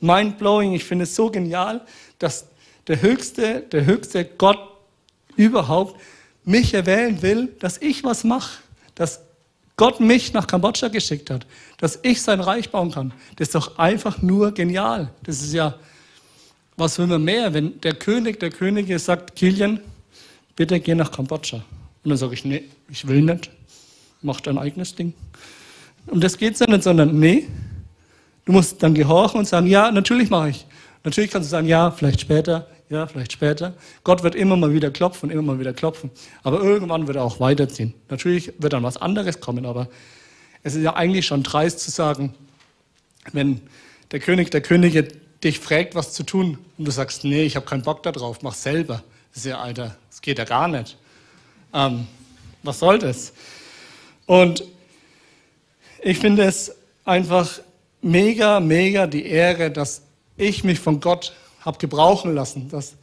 [0.00, 0.72] mind-blowing.
[0.72, 1.80] Ich finde es so genial,
[2.18, 2.46] dass
[2.86, 4.58] der höchste, der höchste Gott
[5.36, 6.00] überhaupt
[6.44, 8.58] mich erwählen will, dass ich was mache,
[8.94, 9.20] dass
[9.76, 11.46] Gott mich nach Kambodscha geschickt hat,
[11.78, 15.10] dass ich sein Reich bauen kann, das ist doch einfach nur genial.
[15.22, 15.74] Das ist ja,
[16.76, 19.80] was will man mehr, wenn der König der Könige sagt, Kilian,
[20.56, 21.56] bitte geh nach Kambodscha.
[22.04, 23.50] Und dann sage ich, nee, ich will nicht,
[24.22, 25.14] mach dein eigenes Ding.
[26.06, 27.46] Und das geht ja nicht, sondern nee,
[28.44, 30.66] du musst dann gehorchen und sagen, ja, natürlich mache ich.
[31.04, 33.74] Natürlich kannst du sagen, ja, vielleicht später, ja, vielleicht später.
[34.04, 36.10] Gott wird immer mal wieder klopfen, immer mal wieder klopfen.
[36.42, 37.94] Aber irgendwann wird er auch weiterziehen.
[38.08, 39.88] Natürlich wird dann was anderes kommen, aber
[40.62, 42.34] es ist ja eigentlich schon dreist zu sagen,
[43.32, 43.60] wenn
[44.12, 45.08] der König der Könige
[45.42, 48.54] dich fragt, was zu tun, und du sagst, nee, ich habe keinen Bock darauf, mach
[48.54, 49.02] selber.
[49.30, 50.96] Das ist ja, Alter, das geht ja gar nicht.
[51.72, 52.06] Ähm,
[52.62, 53.32] was soll das?
[54.26, 54.64] Und
[56.02, 57.60] ich finde es einfach
[58.00, 60.02] mega, mega die Ehre, dass
[60.36, 62.94] ich mich von Gott habe gebrauchen lassen, dass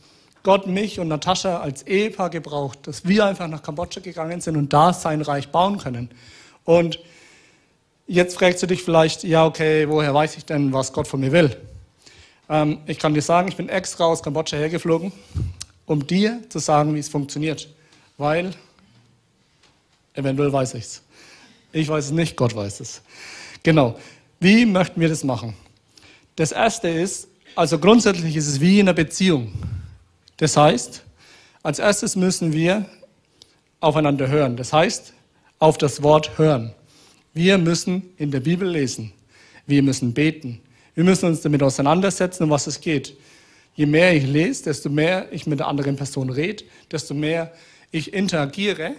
[0.43, 4.71] Gott mich und Natascha als Ehepaar gebraucht, dass wir einfach nach Kambodscha gegangen sind und
[4.71, 6.09] da sein Reich bauen können.
[6.63, 6.99] Und
[8.07, 11.31] jetzt fragst du dich vielleicht, ja, okay, woher weiß ich denn, was Gott von mir
[11.31, 11.55] will?
[12.49, 15.11] Ähm, ich kann dir sagen, ich bin extra aus Kambodscha hergeflogen,
[15.85, 17.67] um dir zu sagen, wie es funktioniert.
[18.17, 18.53] Weil,
[20.13, 21.01] eventuell weiß ich es.
[21.71, 23.01] Ich weiß es nicht, Gott weiß es.
[23.63, 23.97] Genau.
[24.39, 25.53] Wie möchten wir das machen?
[26.35, 29.51] Das erste ist, also grundsätzlich ist es wie in einer Beziehung.
[30.37, 31.03] Das heißt,
[31.61, 32.85] als erstes müssen wir
[33.81, 34.55] aufeinander hören.
[34.55, 35.13] Das heißt,
[35.59, 36.73] auf das Wort hören.
[37.33, 39.11] Wir müssen in der Bibel lesen.
[39.67, 40.61] Wir müssen beten.
[40.95, 43.15] Wir müssen uns damit auseinandersetzen, um was es geht.
[43.75, 47.53] Je mehr ich lese, desto mehr ich mit der anderen Person rede, desto mehr
[47.91, 48.95] ich interagiere,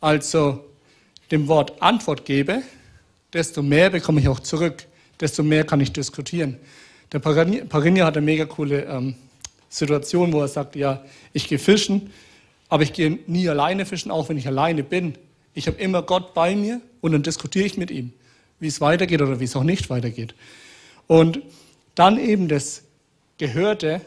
[0.00, 0.64] also
[1.30, 2.62] dem Wort Antwort gebe,
[3.32, 4.86] desto mehr bekomme ich auch zurück,
[5.20, 6.56] desto mehr kann ich diskutieren.
[7.12, 9.14] Der Parinja hat eine mega coole ähm,
[9.68, 12.10] Situation, wo er sagt, ja, ich gehe fischen,
[12.68, 15.14] aber ich gehe nie alleine fischen, auch wenn ich alleine bin.
[15.54, 18.12] Ich habe immer Gott bei mir und dann diskutiere ich mit ihm,
[18.60, 20.34] wie es weitergeht oder wie es auch nicht weitergeht.
[21.06, 21.40] Und
[21.94, 22.82] dann eben das
[23.38, 24.00] Gehörte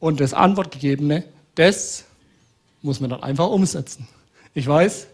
[0.00, 2.04] und das Antwortgegebene, das
[2.82, 4.08] muss man dann einfach umsetzen.
[4.54, 5.06] Ich weiß,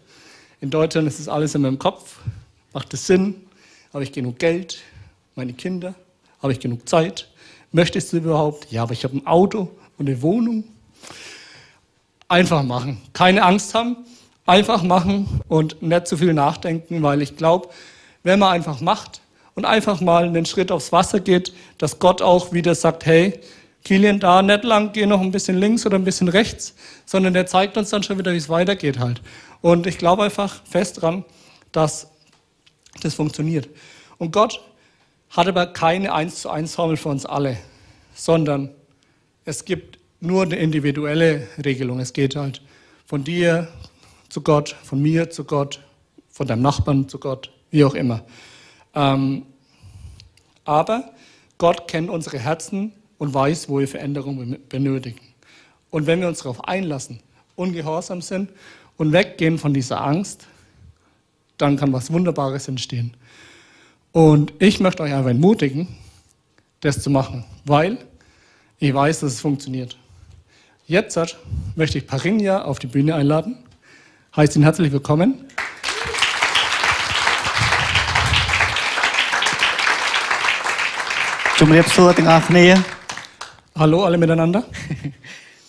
[0.59, 2.19] in Deutschland ist das alles in meinem Kopf.
[2.73, 3.35] Macht es Sinn?
[3.93, 4.79] Habe ich genug Geld?
[5.35, 5.93] Meine Kinder?
[6.41, 7.27] Habe ich genug Zeit?
[7.71, 8.71] Möchtest du überhaupt?
[8.71, 10.63] Ja, aber ich habe ein Auto und eine Wohnung.
[12.27, 13.01] Einfach machen.
[13.13, 13.97] Keine Angst haben.
[14.45, 17.69] Einfach machen und nicht zu viel nachdenken, weil ich glaube,
[18.23, 19.21] wenn man einfach macht
[19.55, 23.39] und einfach mal einen Schritt aufs Wasser geht, dass Gott auch wieder sagt, hey,
[23.83, 27.45] Kilian, da nicht lang, geh noch ein bisschen links oder ein bisschen rechts, sondern der
[27.45, 29.21] zeigt uns dann schon wieder, wie es weitergeht halt.
[29.61, 31.25] Und ich glaube einfach fest dran,
[31.71, 32.09] dass
[33.01, 33.69] das funktioniert.
[34.17, 34.61] Und Gott
[35.29, 37.57] hat aber keine 1 zu 1 Formel für uns alle,
[38.15, 38.69] sondern
[39.45, 41.99] es gibt nur eine individuelle Regelung.
[41.99, 42.61] Es geht halt
[43.05, 43.67] von dir
[44.29, 45.81] zu Gott, von mir zu Gott,
[46.29, 48.23] von deinem Nachbarn zu Gott, wie auch immer.
[48.93, 49.45] Ähm,
[50.65, 51.11] aber
[51.57, 55.19] Gott kennt unsere Herzen und weiß, wo wir Veränderungen benötigen.
[55.89, 57.21] Und wenn wir uns darauf einlassen,
[57.55, 58.51] ungehorsam sind
[58.97, 60.47] und weggehen von dieser Angst,
[61.57, 63.15] dann kann was Wunderbares entstehen.
[64.11, 65.87] Und ich möchte euch einfach entmutigen,
[66.81, 67.97] das zu machen, weil
[68.79, 69.97] ich weiß, dass es funktioniert.
[70.85, 71.19] Jetzt
[71.75, 73.57] möchte ich Parinja auf die Bühne einladen.
[74.35, 75.45] Heißt ihn herzlich willkommen.
[83.75, 84.63] Hallo alle miteinander.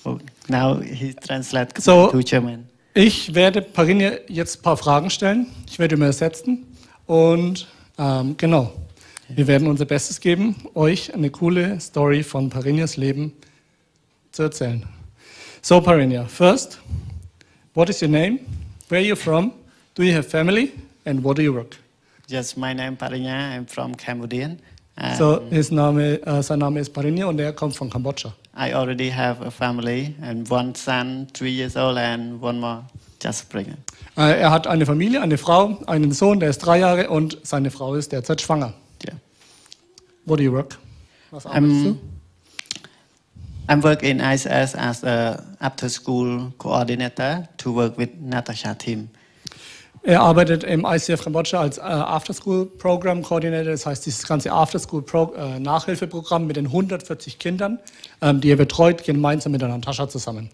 [0.48, 2.68] Now he translates So, to German.
[3.00, 5.46] Ich werde Parinja jetzt ein paar Fragen stellen.
[5.70, 6.66] Ich werde übersetzen.
[7.06, 8.72] Und ähm, genau,
[9.28, 13.32] wir werden unser Bestes geben, euch eine coole Story von Parinjas Leben
[14.32, 14.84] zu erzählen.
[15.62, 16.80] So, Parinja, first,
[17.72, 18.40] what is your name?
[18.88, 19.52] Where are you from?
[19.94, 20.72] Do you have family?
[21.04, 21.76] And what do you work?
[22.26, 23.54] Yes, my name Parinya.
[23.54, 24.56] I'm from Cambodia.
[24.96, 28.34] And So, his Name, äh, sein Name ist Parinja und er kommt von Kambodscha.
[28.58, 32.84] I already have a family and one son, three years old, and one more
[33.20, 33.78] just pregnant.
[34.16, 37.70] Äh, er hat eine Familie, eine Frau, einen Sohn, der ist drei Jahre und seine
[37.70, 38.74] Frau ist derzeit schwanger.
[39.06, 39.14] Yeah.
[40.24, 40.76] What do you work?
[41.30, 41.98] Was arbeitest du?
[43.68, 49.08] I'm, working in ISS as a after-school coordinator to work with Natasha team.
[50.02, 55.02] Er arbeitet im ICF Kambodscha als äh, After-School Program Coordinator, das heißt dieses ganze After-School
[55.02, 57.78] Pro äh, Nachhilfeprogramm mit den 140 Kindern,
[58.22, 60.50] ähm, die er betreut, gemeinsam mit der Natascha zusammen.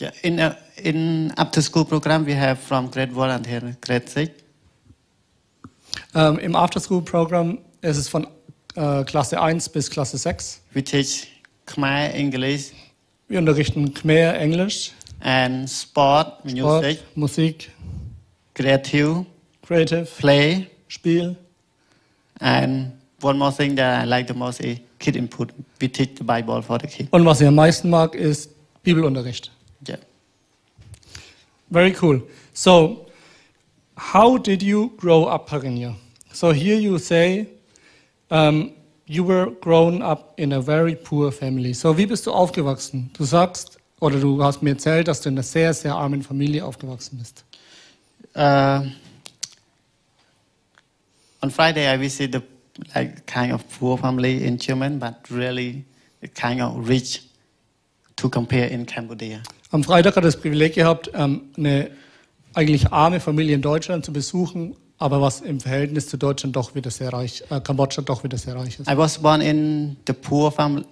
[0.00, 4.30] Yeah, in a, in after-school program we have from grade one until grade six.
[6.14, 8.26] Ähm, Im After-School Program ist es von
[8.76, 10.62] äh, Klasse 1 bis Klasse 6.
[10.72, 11.26] We teach
[11.66, 12.72] Khmer, English,
[13.28, 17.70] Wir unterrichten Khmer, Englisch, and sport, Sport, music, Musik,
[18.58, 19.24] creative,
[19.66, 21.36] Creative, play, Spiel.
[22.40, 25.50] and one more thing that I like the most is kid input.
[25.80, 27.08] We teach the Bible for the kids.
[27.12, 28.50] Und was ich am meisten mag, ist
[28.82, 29.50] Bibelunterricht.
[29.86, 29.98] Yeah.
[31.70, 32.22] Very cool.
[32.54, 33.06] So,
[33.96, 35.94] how did you grow up, Parinya?
[36.32, 37.46] So here you say
[38.30, 38.72] um,
[39.06, 41.74] you were grown up in a very poor family.
[41.74, 43.10] So wie bist du aufgewachsen?
[43.12, 46.64] Du sagst oder du hast mir erzählt, dass du in einer sehr sehr armen Familie
[46.64, 47.44] aufgewachsen bist.
[48.38, 48.84] Uh,
[51.42, 52.42] on Friday, I visit the
[52.94, 55.84] like kind of poor family in German, but really
[56.34, 57.22] kind of rich
[58.14, 59.42] to compare in Cambodia.
[59.72, 61.90] Am Freitag hat er das Privileg gehabt, ähm, eine
[62.54, 66.92] eigentlich arme Familie in Deutschland zu besuchen, aber was im Verhältnis zu Deutschland doch wieder
[66.92, 68.88] sehr reich, äh, Kambodscha doch wieder sehr reich ist.
[68.88, 70.84] I was born in the poor family,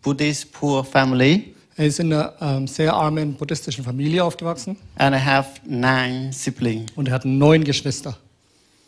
[0.00, 5.18] Buddhist poor family, Er ist in einer ähm, sehr armen buddhistischen Familie aufgewachsen and I
[5.18, 6.92] have nine siblings.
[6.94, 8.18] und er hat neun Geschwister.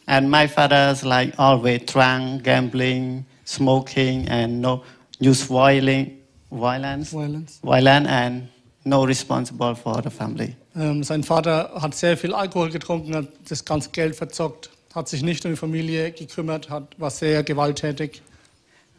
[0.05, 4.83] And my father's like always drunk, gambling, smoking, and no
[5.23, 6.11] use violence,
[6.51, 7.61] violence, Violence.
[7.63, 8.49] violence, and
[8.85, 10.55] no responsible for the family.
[10.77, 15.23] Ähm, sein Vater hat sehr viel Alkohol getrunken, hat das ganze Geld verzockt, hat sich
[15.23, 18.21] nicht um die Familie gekümmert, hat, war sehr gewalttätig.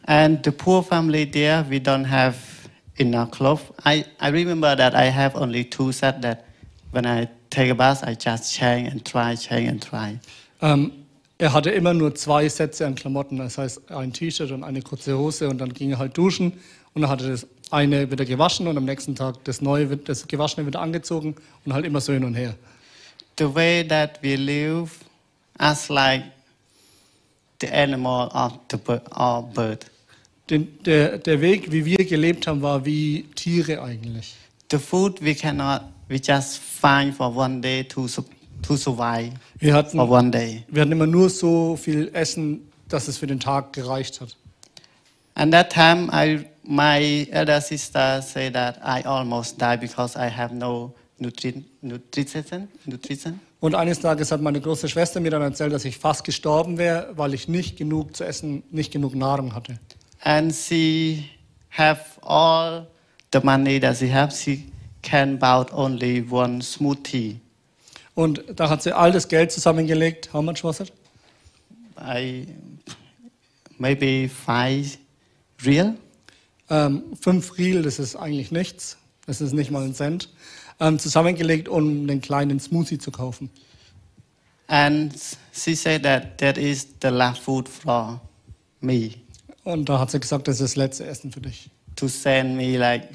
[0.08, 2.34] And the poor family there, we don't have
[2.98, 3.64] enough clothes.
[3.86, 6.46] I, I remember that I have only two sets that
[6.92, 10.20] when I take a bath, I just change and try, change and try.
[10.62, 10.92] Ähm,
[11.38, 15.18] er hatte immer nur zwei Sätze an Klamotten, das heißt ein T-Shirt und eine kurze
[15.18, 16.54] Hose und dann ging er halt duschen
[16.94, 20.28] und dann hat er das eine wieder gewaschen und am nächsten Tag das neue, das
[20.28, 22.54] gewaschene wieder angezogen und halt immer so hin und her.
[23.40, 24.92] The way that we live
[25.58, 26.24] as like
[27.60, 29.86] the animal or the bird, or bird.
[30.50, 34.36] Den, der, der Weg, wie wir gelebt haben, war wie Tiere eigentlich.
[34.72, 38.08] The food we cannot, we just find for one day to,
[38.62, 40.64] to survive Wir hatten, for one day.
[40.68, 44.36] wir hatten immer nur so viel Essen, dass es für den Tag gereicht hat.
[45.36, 50.54] And that time, I, my elder sister said that I almost died because I have
[50.54, 52.68] no nutri- nutrition.
[52.86, 53.40] nutrition.
[53.62, 57.14] Und eines Tages hat meine große Schwester mir dann erzählt, dass ich fast gestorben wäre,
[57.16, 59.80] weil ich nicht genug zu essen, nicht genug Nahrung hatte.
[60.26, 61.30] And she
[61.70, 62.88] have all
[63.32, 64.34] the money that she have.
[64.34, 67.40] She can buy only one smoothie.
[68.16, 70.32] Und da hat sie all das Geld zusammengelegt.
[70.34, 70.92] How much was it?
[71.98, 72.48] I
[73.78, 74.98] maybe five
[75.66, 75.96] real.
[76.70, 78.98] Ähm, fünf Riel, das ist eigentlich nichts.
[79.26, 80.30] Das ist nicht mal ein Cent.
[80.80, 83.50] Ähm, zusammengelegt, um einen kleinen Smoothie zu kaufen.
[84.68, 85.14] And
[85.52, 88.22] she said that that is the last food for
[88.80, 89.23] me
[89.64, 91.70] Und da hat sie gesagt, das ist das letzte Essen für dich.
[91.96, 93.10] to send me like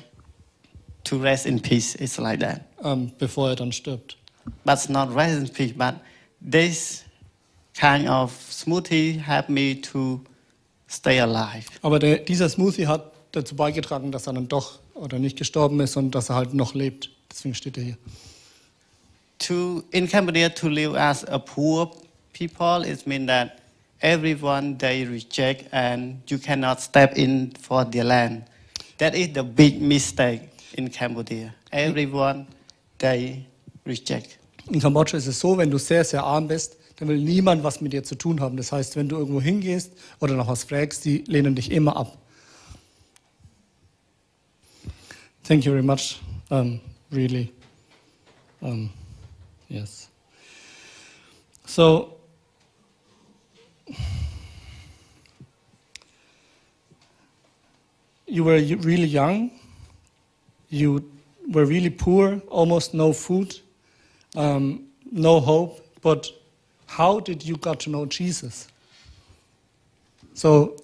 [1.04, 1.94] to rest in peace.
[1.96, 2.62] It's like that.
[2.82, 4.16] Ähm, bevor er dann stirbt.
[4.64, 5.72] But not rest in peace.
[5.72, 5.96] But
[6.40, 7.04] this
[7.74, 10.20] kind of smoothie helped me to
[10.88, 11.66] stay alive.
[11.82, 15.96] Aber der, dieser Smoothie hat dazu beigetragen, dass er dann doch oder nicht gestorben ist
[15.96, 17.10] und dass er halt noch lebt.
[17.30, 17.98] Deswegen steht er hier.
[19.40, 21.90] To in Cambodia to live as a poor
[22.32, 23.52] people, it means that
[24.00, 28.44] everyone they reject and you cannot step in for their land.
[28.98, 30.42] That is the big mistake
[30.74, 31.54] in Cambodia.
[31.72, 32.46] Everyone
[32.98, 33.46] they
[33.84, 34.38] reject.
[34.70, 37.80] In Kambodscha ist es so, wenn du sehr, sehr arm bist, dann will niemand was
[37.80, 38.56] mit dir zu tun haben.
[38.56, 42.18] Das heißt, wenn du irgendwo hingehst oder nach was fragst, die lehnen dich immer ab.
[45.44, 46.20] Thank you very much.
[46.50, 46.80] Um,
[47.10, 47.50] really.
[48.60, 48.90] Um,
[49.68, 50.08] yes.
[51.64, 52.17] So,
[58.26, 59.50] you were really young.
[60.68, 61.10] You
[61.48, 63.58] were really poor, almost no food,
[64.36, 65.80] um, no hope.
[66.02, 66.30] But
[66.86, 68.68] how did you got to know Jesus?
[70.34, 70.76] So,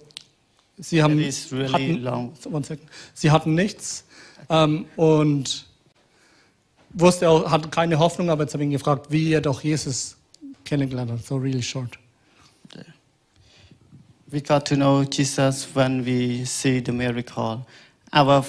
[0.77, 2.33] Sie haben really hatten, long.
[2.51, 2.89] One second.
[3.13, 4.03] Sie hatten nichts
[4.49, 5.65] ähm, und
[6.89, 10.17] wusste auch, hatten keine Hoffnung, aber jetzt habe ich ihn gefragt, wie er doch Jesus
[10.65, 11.23] kennengelernt hat.
[11.23, 11.97] So really short.
[14.31, 17.65] We got to know Jesus when we see the miracle.
[18.11, 18.43] Our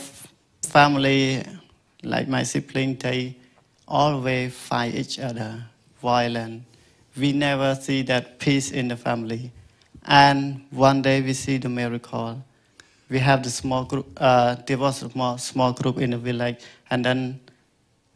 [0.63, 1.45] family,
[2.03, 3.37] like my sibling, they
[3.87, 5.65] always fight each other,
[6.01, 6.63] violent.
[7.17, 9.53] We never see that peace in the family.
[10.07, 12.43] And one day we see the miracle.
[13.11, 14.07] We have the small group.
[14.17, 16.57] Uh, there was a small, small group in the village,
[16.91, 17.41] and then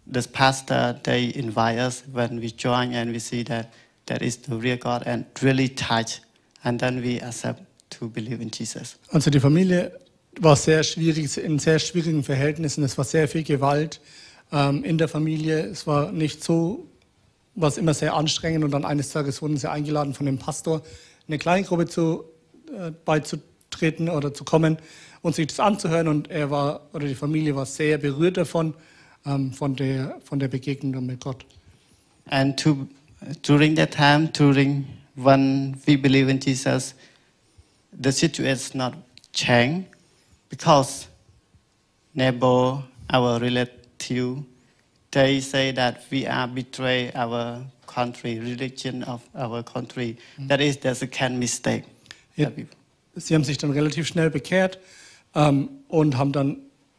[0.07, 3.73] this pastor they invite us when we join and we see that
[4.07, 6.21] that is the real God and really touch,
[6.63, 8.99] and then we accept to believe in Jesus.
[9.11, 9.93] Also die Familie
[10.39, 12.85] war sehr schwierig, in sehr schwierigen Verhältnissen.
[12.85, 14.01] Es war sehr viel Gewalt
[14.53, 15.61] ähm, in der Familie.
[15.61, 16.87] Es war nicht so,
[17.55, 18.65] war es immer sehr anstrengend.
[18.65, 20.83] Und dann eines Tages wurden sie eingeladen von dem Pastor,
[21.27, 22.25] eine Kleingruppe zu,
[22.77, 24.79] äh, beizutreten oder zu kommen
[25.23, 26.09] und sich das anzuhören.
[26.09, 28.75] Und er war, oder die Familie war sehr berührt davon,
[29.27, 31.45] ähm, von, der, von der Begegnung mit Gott.
[32.27, 32.87] And to,
[33.43, 36.95] during that time, during when we believe in Jesus,
[37.93, 38.95] the situation is not
[39.33, 39.87] change
[40.49, 41.09] because
[42.15, 44.39] neighbor, our relative,
[45.11, 50.17] they say that we are betray our country, religion of our country.
[50.37, 50.47] Hmm.
[50.47, 51.85] That is the second mistake.
[52.37, 52.67] That we-
[53.17, 54.79] Sie haben sich dann relativ schnell bekehrt
[55.35, 56.59] ähm, und haben dann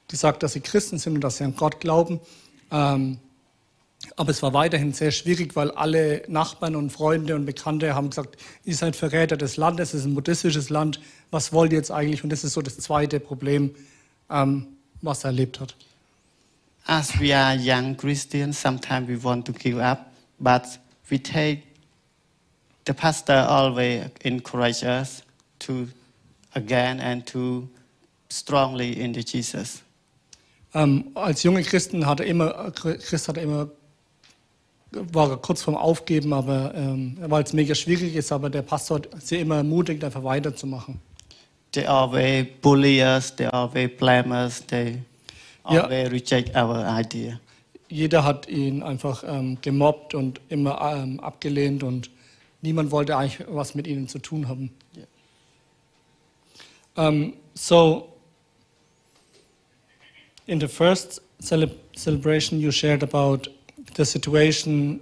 [0.10, 2.20] gesagt, dass sie Christen sind und dass sie an Gott glauben.
[2.70, 3.18] Ähm,
[4.18, 8.38] aber es war weiterhin sehr schwierig, weil alle Nachbarn und Freunde und Bekannte haben gesagt,
[8.64, 11.00] ihr seid Verräter des Landes, es ist ein buddhistisches Land,
[11.30, 12.24] was wollt ihr jetzt eigentlich?
[12.24, 13.72] Und das ist so das zweite Problem,
[14.30, 14.68] ähm,
[15.02, 15.76] was er erlebt hat.
[16.86, 20.64] As we are young Christians, sometimes we want to give up, but
[21.10, 21.64] we take
[22.86, 25.24] the pastor always encourage us
[25.60, 25.88] to
[26.56, 27.70] again and to
[28.30, 29.84] strongly into Jesus.
[30.74, 33.70] Ähm, als junge Christen hat er immer, Christ hat er immer,
[34.92, 38.98] war er kurz vorm Aufgeben, aber ähm, weil es mega schwierig ist, aber der Pastor
[38.98, 41.00] hat sie immer ermutigt, einfach weiterzumachen.
[41.72, 44.98] They always bully us, they always blame us, they
[45.70, 45.84] Ja.
[45.84, 47.40] always reject our idea.
[47.88, 52.10] Jeder hat ihn einfach ähm, gemobbt und immer ähm, abgelehnt und
[52.62, 54.72] niemand wollte eigentlich was mit ihnen zu tun haben.
[54.96, 55.04] Ja.
[57.08, 58.10] Um, so,
[60.48, 63.50] in the first cele celebration, you shared about
[63.96, 65.00] the situation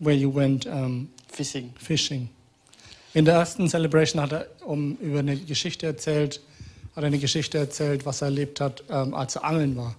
[0.00, 1.72] where you went um, Fishing.
[1.78, 2.28] fishing.
[3.14, 6.40] In der ersten Celebration hat er um, über eine Geschichte erzählt,
[6.94, 9.94] hat er eine Geschichte erzählt, was er erlebt hat, ähm, als er angeln war.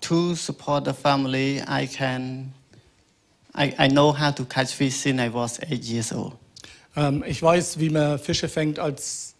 [0.00, 2.52] To support the family, I can,
[3.56, 6.34] I, I know how to catch fish since I was eight years old.
[6.96, 9.34] Ähm, ich weiß, wie man Fische fängt, als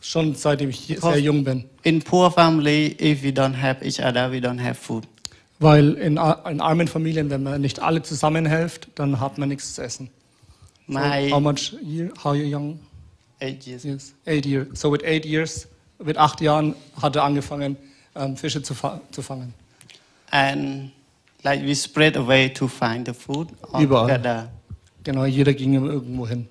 [0.00, 1.64] schon seitdem ich Because- sehr jung bin.
[1.82, 5.04] In poor family, if we don't have each other, we don't have food.
[5.60, 9.82] Weil in, in armen Familien, wenn man nicht alle zusammenhilft, dann hat man nichts zu
[9.82, 10.10] essen.
[10.88, 12.80] So, My how much year, how you young?
[13.40, 13.84] eight years.
[13.84, 14.68] Yes, eight years.
[14.74, 17.76] So with eight years, mit acht Jahren hat er angefangen,
[18.14, 19.54] ähm, Fische zu, fa zu fangen.
[20.30, 20.92] And
[21.42, 24.06] like we spread away to find the food all Überall.
[24.08, 24.50] together.
[25.04, 26.48] Genau, jeder ging irgendwo hin.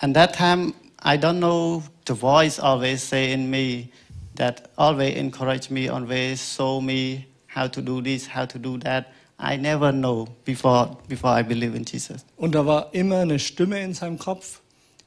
[0.00, 3.88] And that time, I don't know, the voice always say in me
[4.36, 9.06] that always encourage me, always show me how to do this, how to do that.
[9.38, 12.24] I never know before, before I believe in Jesus.
[12.36, 14.60] Und da war immer eine Stimme in seinem Kopf,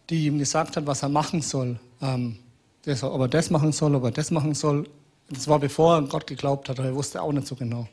[0.10, 1.80] die ihm gesagt hat, was er machen soll.
[2.02, 2.38] Ähm,
[2.84, 4.88] das, ob er das machen soll, ob er das machen soll.
[5.30, 7.88] Das war bevor er an Gott geglaubt hat, aber er wusste auch nicht so genau.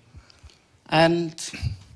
[0.89, 1.35] And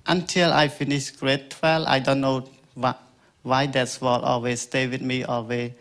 [0.06, 2.42] until I finished grade 12, I don't know
[2.74, 2.94] why,
[3.42, 5.72] why that word always stay with me, always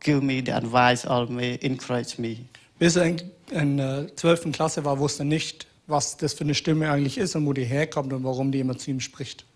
[0.00, 2.46] give me the advice, always encourage me.
[2.84, 3.16] Bis er in,
[3.50, 4.52] in der 12.
[4.52, 7.64] Klasse war, wusste er nicht, was das für eine Stimme eigentlich ist und wo die
[7.64, 9.46] herkommt und warum die immer zu ihm spricht.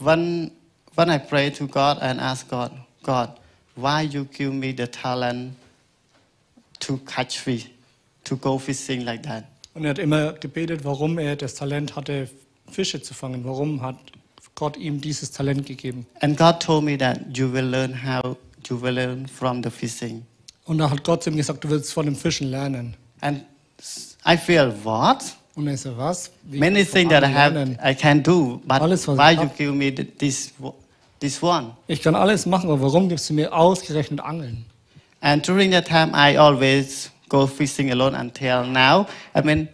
[0.00, 0.50] When,
[0.96, 2.72] when I pray to God and ask God,
[3.04, 3.28] God,
[3.76, 5.54] why you give me the talent
[6.80, 7.70] to catch fish,
[8.24, 9.44] to go fishing like that?
[9.74, 12.28] Und er hat immer gebetet, warum er das Talent hatte,
[12.68, 13.44] Fische zu fangen.
[13.44, 13.94] Warum hat
[14.56, 16.04] Gott ihm dieses Talent gegeben?
[16.18, 18.36] And God told me that you will learn how,
[18.68, 20.26] you will learn from the fishing.
[20.68, 22.94] Und da hat Gott zu ihm gesagt, du willst von dem Fischen lernen.
[23.22, 23.42] And
[24.26, 25.24] I feel, what?
[25.54, 26.30] Und er so, was?
[26.42, 27.78] Wie Many things that I have, lernen?
[27.82, 30.52] I can do, but Alles, why ich you give me th- this,
[31.20, 31.70] this one?
[31.86, 34.66] Ich kann alles machen, aber warum gibst du mir ausgerechnet Angeln?
[35.22, 39.06] And during that time, I always go fishing alone until now.
[39.34, 39.68] I mean,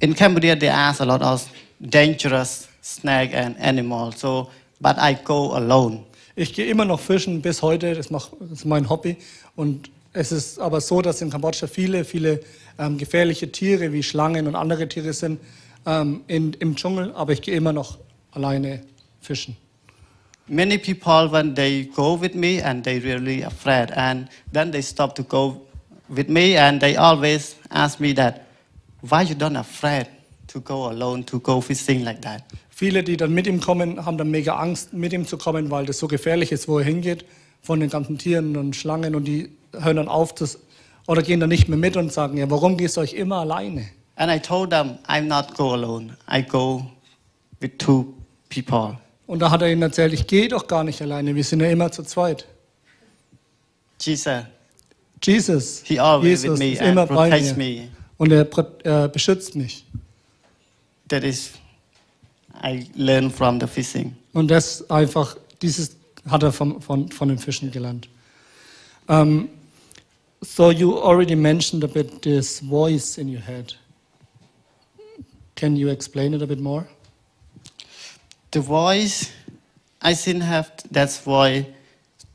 [0.00, 1.46] in Cambodia, there are a lot of
[1.78, 4.20] dangerous snake and animals.
[4.20, 4.48] So,
[4.80, 6.04] but I go alone.
[6.34, 8.08] Ich gehe immer noch fischen bis heute, das
[8.50, 9.18] ist mein Hobby.
[9.56, 12.40] Und es ist aber so, dass in Kambodscha viele, viele
[12.78, 15.40] ähm, gefährliche Tiere wie Schlangen und andere Tiere sind
[15.84, 17.98] ähm, in, im Dschungel, aber ich gehe immer noch
[18.32, 18.80] alleine
[19.20, 19.56] fischen.
[20.48, 25.14] Many people, when they go with me, and they really afraid, and then they stop
[25.16, 25.60] to go
[26.08, 28.46] with me, and they always ask me that,
[29.02, 30.06] why you don't afraid
[30.46, 32.42] to go alone to go fishing like that?
[32.70, 35.84] Viele, die dann mit ihm kommen, haben dann mega Angst, mit ihm zu kommen, weil
[35.84, 37.24] das so gefährlich ist, wo er hingeht,
[37.60, 39.50] von den ganzen Tieren und Schlangen und die
[39.80, 40.58] hören dann auf das,
[41.06, 43.88] oder gehen dann nicht mehr mit und sagen, ja, warum gehst du euch immer alleine?
[44.16, 46.16] And I told them, I'm not go alone.
[46.30, 46.86] I go
[47.60, 48.14] with two
[48.48, 48.98] people.
[49.26, 51.68] Und da hat er ihnen erzählt, ich gehe doch gar nicht alleine, wir sind ja
[51.68, 52.46] immer zu zweit.
[54.00, 54.44] Jesus,
[55.22, 57.88] Jesus, He always Jesus with me ist and immer bei protects mir me.
[58.18, 58.46] und er,
[58.84, 59.84] er beschützt mich.
[61.08, 61.52] That is,
[62.62, 64.14] I learn from the fishing.
[64.32, 65.96] Und das einfach, dieses
[66.28, 68.08] hat er vom, von, von den Fischen gelernt.
[69.08, 69.48] Um,
[70.42, 73.74] so you already mentioned a bit this voice in your head.
[75.54, 76.86] Can you explain it a bit more?
[78.50, 79.32] The voice,
[80.02, 81.74] I didn't have that's why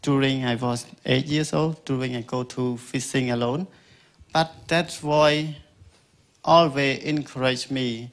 [0.02, 3.68] during I was eight years old, during I go to fishing alone.
[4.34, 5.50] But that voice
[6.44, 8.10] always encourage me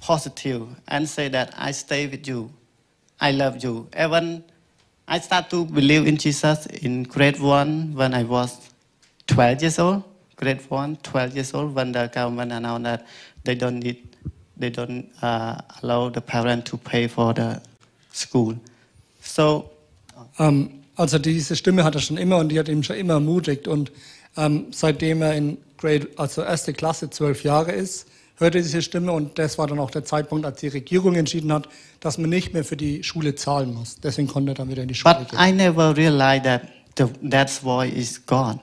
[0.00, 2.50] positive and say that I stay with you.
[3.20, 3.88] I love you.
[3.96, 4.42] Even
[5.06, 8.71] I start to believe in Jesus in grade one when I was
[9.34, 10.02] 12 years old.
[10.36, 13.06] Grade one, 12 years old, when the government announced that
[13.44, 14.16] they don't need,
[14.56, 17.60] they don't uh, allow the parent to pay for the
[18.12, 18.54] school.
[19.20, 19.72] So
[20.38, 23.68] Ähm, also diese Stimme hat er schon immer und die hat ihn schon immer ermutigt.
[23.68, 23.92] Und
[24.36, 28.06] ähm, seitdem er in Grade, also erste Klasse, zwölf Jahre ist,
[28.36, 31.52] hörte er diese Stimme und das war dann auch der Zeitpunkt, als die Regierung entschieden
[31.52, 31.68] hat,
[32.00, 34.00] dass man nicht mehr für die Schule zahlen muss.
[34.00, 35.38] Deswegen konnte er dann wieder in die Schule But gehen.
[35.40, 36.62] I never realized that
[36.96, 38.58] the, that voice is God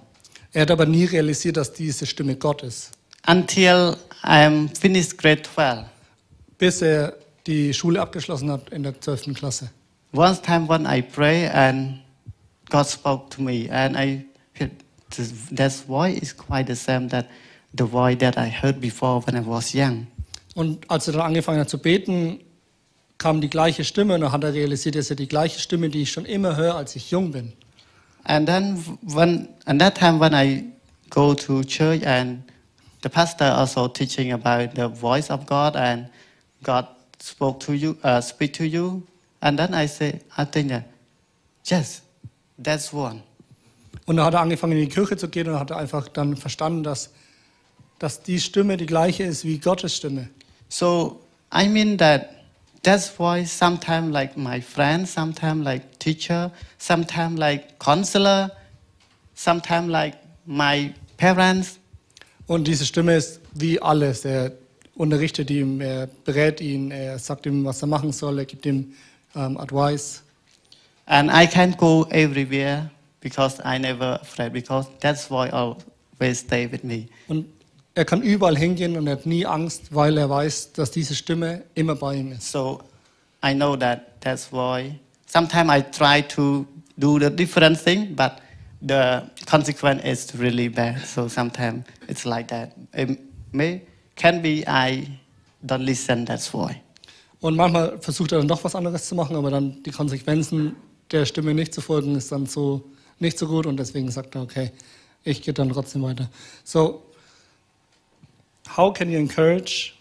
[0.51, 2.91] Er hat aber nie realisiert, dass diese Stimme Gott ist,
[3.27, 5.85] until I am finished grade 12.
[6.57, 9.33] bis er die Schule abgeschlossen hat in der 12.
[9.35, 9.69] Klasse.
[10.11, 11.99] One time when I pray and
[12.69, 14.69] God spoke to me and I feel
[15.55, 17.27] that voice is quite the same that
[17.77, 20.07] the voice that I heard before when I was young.
[20.55, 22.39] Und als er dann angefangen hat zu beten,
[23.19, 26.01] kam die gleiche Stimme und dann hat er realisiert, dass er die gleiche Stimme, die
[26.01, 27.53] ich schon immer höre, als ich jung bin.
[28.29, 30.63] And then when and that time when I
[31.09, 32.43] go to church and
[33.01, 36.07] the pastor also teaching about the voice of God and
[36.61, 39.01] God spoke to you, uh, speak to you,
[39.41, 40.83] and then I say, I think that
[41.65, 42.03] yes,
[42.59, 43.23] that's one.
[44.05, 46.83] Und dann hat er angefangen, in die Kirche zu gehen und hat einfach dann verstanden,
[46.83, 47.09] dass,
[47.97, 50.29] dass die Stimme die gleiche ist wie Gottes Stimme.
[50.67, 51.21] So
[51.51, 52.29] I mean that
[52.83, 58.51] that's why sometimes like my friend, sometimes like teacher, sometimes like counselor,
[59.35, 60.15] sometimes like
[60.45, 61.79] my parents.
[62.47, 64.25] Und diese Stimme ist wie alles.
[64.25, 64.53] Er
[64.95, 68.93] unterrichtet ihn, er berät ihn, er sagt ihm, was er machen soll, er gibt ihm
[69.35, 70.23] ähm, Advice.
[71.05, 72.89] And I can't go everywhere
[73.21, 77.07] because I never afraid because that's voice always stay with me.
[77.27, 77.45] Und
[77.99, 81.63] er kann überall hingehen und er hat nie Angst, weil er weiß, dass diese Stimme
[81.75, 82.49] immer bei ihm ist.
[82.49, 82.79] So
[83.45, 86.65] I know that that's why sometimes I try to
[86.97, 88.37] do the different thing, but
[88.79, 91.05] the consequence is really bad.
[91.05, 92.71] So sometimes it's like that.
[92.93, 93.19] It
[93.51, 93.81] may
[94.15, 95.19] can be I
[95.61, 96.25] don't listen.
[96.25, 96.81] That's why.
[97.41, 100.77] Und manchmal versucht er dann doch was anderes zu machen, aber dann die Konsequenzen
[101.11, 102.81] der Stimme nicht zu folgen, ist dann so
[103.17, 104.71] nicht so gut und deswegen sagt er, okay,
[105.25, 106.29] ich gehe dann trotzdem weiter.
[106.63, 107.03] So,
[108.69, 109.95] how can you encourage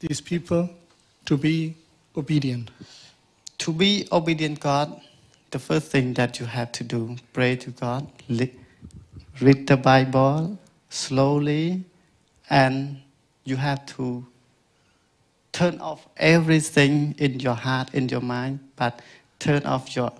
[0.00, 0.70] these people
[1.26, 1.76] to be
[2.16, 2.70] obedient?
[3.58, 4.98] To be obedient God,
[5.50, 8.06] the first thing that you have to do, pray to God,
[9.40, 11.84] read the Bible slowly,
[12.48, 13.02] and
[13.44, 14.26] you have to
[15.52, 19.02] turn off everything in your heart, in your mind, but
[19.38, 20.12] turn off your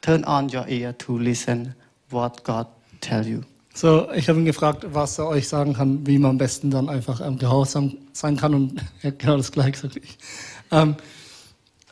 [0.00, 1.74] turn on your ear to listen
[2.08, 2.66] what God
[3.00, 3.44] tell you.
[3.76, 6.88] So, ich habe ihn gefragt, was er euch sagen kann, wie man am besten dann
[6.88, 9.98] einfach ähm, gehorsam sein kann und er hat genau das gleiche gesagt.
[10.70, 10.94] Ähm,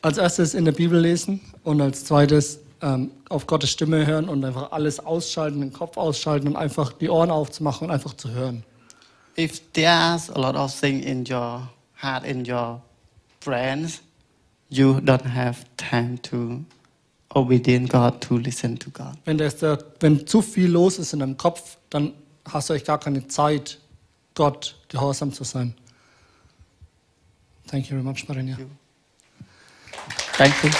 [0.00, 4.44] als erstes in der Bibel lesen und als zweites ähm, auf Gottes Stimme hören und
[4.44, 8.62] einfach alles ausschalten, den Kopf ausschalten und einfach die Ohren aufzumachen und einfach zu hören.
[9.36, 11.68] If there's a lot of things in your
[12.00, 12.80] heart, in your
[13.44, 14.02] brains,
[14.68, 16.60] you don't have time to
[17.34, 19.14] obedient God, to listen to God.
[19.24, 22.12] Wenn, da ist der, wenn zu viel los ist in deinem Kopf, dann
[22.50, 23.78] hast du euch gar keine Zeit,
[24.34, 25.74] Gott gehorsam zu sein.
[27.68, 28.56] Thank you very much, Marinia.
[30.36, 30.70] Thank you.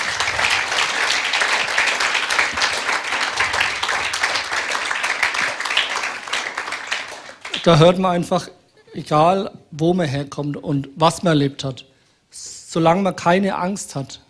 [7.65, 8.49] Da hört man einfach,
[8.93, 11.85] egal wo man herkommt und was man erlebt hat,
[12.31, 14.21] solange man keine Angst hat,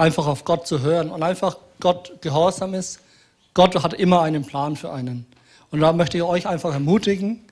[0.00, 3.00] einfach auf Gott zu hören und einfach Gott gehorsam ist,
[3.54, 5.26] Gott hat immer einen Plan für einen.
[5.70, 7.44] Und da möchte ich euch einfach ermutigen,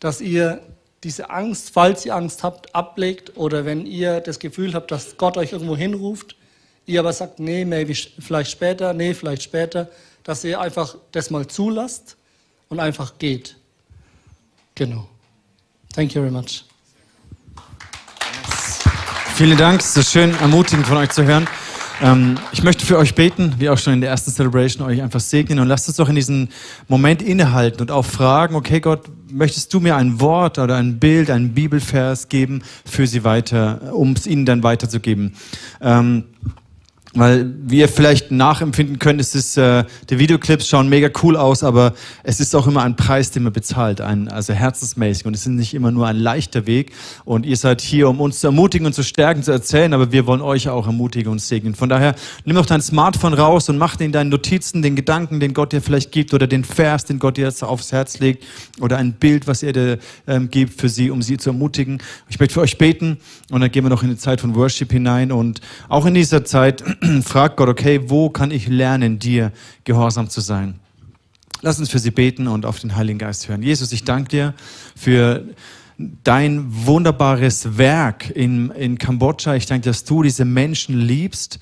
[0.00, 0.60] dass ihr
[1.04, 5.36] diese Angst, falls ihr Angst habt, ablegt oder wenn ihr das Gefühl habt, dass Gott
[5.36, 6.36] euch irgendwo hinruft,
[6.86, 9.88] ihr aber sagt, nee, maybe vielleicht später, nee, vielleicht später,
[10.24, 12.16] dass ihr einfach das mal zulasst
[12.68, 13.56] und einfach geht.
[14.74, 15.08] Genau.
[15.94, 16.64] Thank you very much.
[19.36, 21.46] Vielen Dank, es ist schön ermutigend von euch zu hören.
[22.02, 25.20] Ähm, ich möchte für euch beten, wie auch schon in der ersten Celebration, euch einfach
[25.20, 26.48] segnen und lasst uns doch in diesem
[26.88, 31.30] Moment innehalten und auch fragen, okay Gott, möchtest du mir ein Wort oder ein Bild,
[31.30, 35.34] einen Bibelvers geben für sie weiter, um es ihnen dann weiterzugeben.
[35.80, 36.24] Ähm,
[37.16, 41.64] weil wie ihr vielleicht nachempfinden könnt, ist es, äh, die Videoclips schauen mega cool aus,
[41.64, 45.24] aber es ist auch immer ein Preis, den man bezahlt, ein, also herzensmäßig.
[45.24, 46.92] Und es ist nicht immer nur ein leichter Weg.
[47.24, 50.26] Und ihr seid hier, um uns zu ermutigen und zu stärken, zu erzählen, aber wir
[50.26, 51.74] wollen euch auch ermutigen und segnen.
[51.74, 52.14] Von daher,
[52.44, 55.80] nimm doch dein Smartphone raus und mach in deinen Notizen den Gedanken, den Gott dir
[55.80, 58.44] vielleicht gibt, oder den Vers, den Gott dir jetzt aufs Herz legt,
[58.80, 62.02] oder ein Bild, was er dir ähm, gibt für sie, um sie zu ermutigen.
[62.28, 63.16] Ich möchte für euch beten
[63.50, 65.32] und dann gehen wir noch in die Zeit von Worship hinein.
[65.32, 66.84] Und auch in dieser Zeit
[67.22, 69.52] fragt Gott, okay, wo kann ich lernen, dir
[69.84, 70.80] gehorsam zu sein?
[71.62, 73.62] Lass uns für sie beten und auf den Heiligen Geist hören.
[73.62, 74.54] Jesus, ich danke dir
[74.94, 75.44] für
[75.98, 79.54] dein wunderbares Werk in, in Kambodscha.
[79.54, 81.58] Ich danke, dass du diese Menschen liebst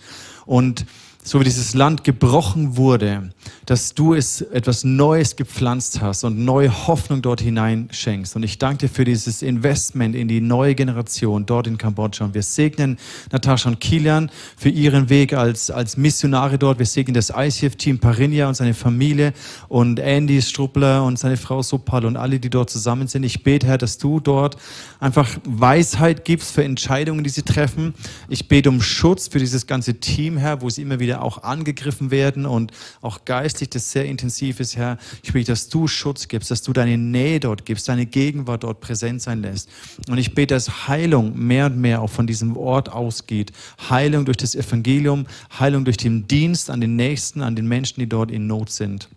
[0.47, 0.85] und
[1.23, 3.31] so wie dieses Land gebrochen wurde,
[3.67, 8.37] dass du es etwas Neues gepflanzt hast und neue Hoffnung dort hinein schenkst.
[8.37, 12.25] Und ich danke dir für dieses Investment in die neue Generation dort in Kambodscha.
[12.25, 12.99] Und wir segnen
[13.33, 16.79] Natascha und Kilian für ihren Weg als, als Missionare dort.
[16.79, 19.33] Wir segnen das ICF-Team Parinia und seine Familie
[19.69, 23.25] und Andy Struppler und seine Frau Sopal und alle, die dort zusammen sind.
[23.25, 24.57] Ich bete, Herr, dass du dort
[25.01, 27.95] einfach Weisheit gibst für Entscheidungen, die sie treffen.
[28.29, 32.11] Ich bete um Schutz für dieses ganze Team, Herr, wo sie immer wieder auch angegriffen
[32.11, 34.97] werden und auch geistig das sehr intensiv ist, Herr.
[35.25, 38.81] Ich bete, dass du Schutz gibst, dass du deine Nähe dort gibst, deine Gegenwart dort
[38.81, 39.69] präsent sein lässt.
[40.09, 43.51] Und ich bete, dass Heilung mehr und mehr auch von diesem Ort ausgeht.
[43.91, 45.27] Heilung durch das Evangelium,
[45.59, 49.09] Heilung durch den Dienst an den Nächsten, an den Menschen, die dort in Not sind.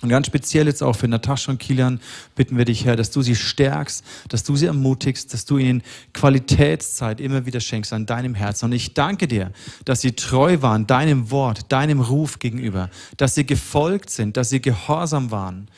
[0.00, 2.00] Und ganz speziell jetzt auch für Natascha und Kilian
[2.36, 5.82] bitten wir dich, Herr, dass du sie stärkst, dass du sie ermutigst, dass du ihnen
[6.14, 8.66] Qualitätszeit immer wieder schenkst an deinem Herzen.
[8.66, 9.50] Und ich danke dir,
[9.84, 14.60] dass sie treu waren, deinem Wort, deinem Ruf gegenüber, dass sie gefolgt sind, dass sie
[14.60, 15.68] gehorsam waren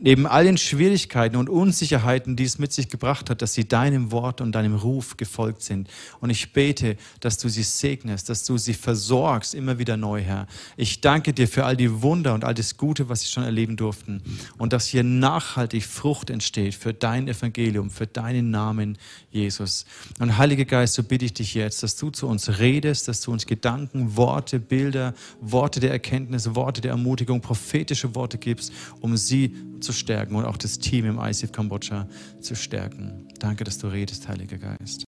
[0.00, 4.12] neben all den Schwierigkeiten und Unsicherheiten, die es mit sich gebracht hat, dass sie deinem
[4.12, 5.88] Wort und deinem Ruf gefolgt sind.
[6.20, 10.46] Und ich bete, dass du sie segnest, dass du sie versorgst, immer wieder neu, Herr.
[10.76, 13.76] Ich danke dir für all die Wunder und all das Gute, was sie schon erleben
[13.76, 14.22] durften.
[14.58, 18.98] Und dass hier nachhaltig Frucht entsteht für dein Evangelium, für deinen Namen,
[19.30, 19.84] Jesus.
[20.18, 23.32] Und Heiliger Geist, so bitte ich dich jetzt, dass du zu uns redest, dass du
[23.32, 29.54] uns Gedanken, Worte, Bilder, Worte der Erkenntnis, Worte der Ermutigung, prophetische Worte gibst, um sie
[29.82, 32.08] zu stärken und auch das Team im ICF Kambodscha
[32.40, 33.28] zu stärken.
[33.38, 35.04] Danke, dass du redest, Heiliger Geist.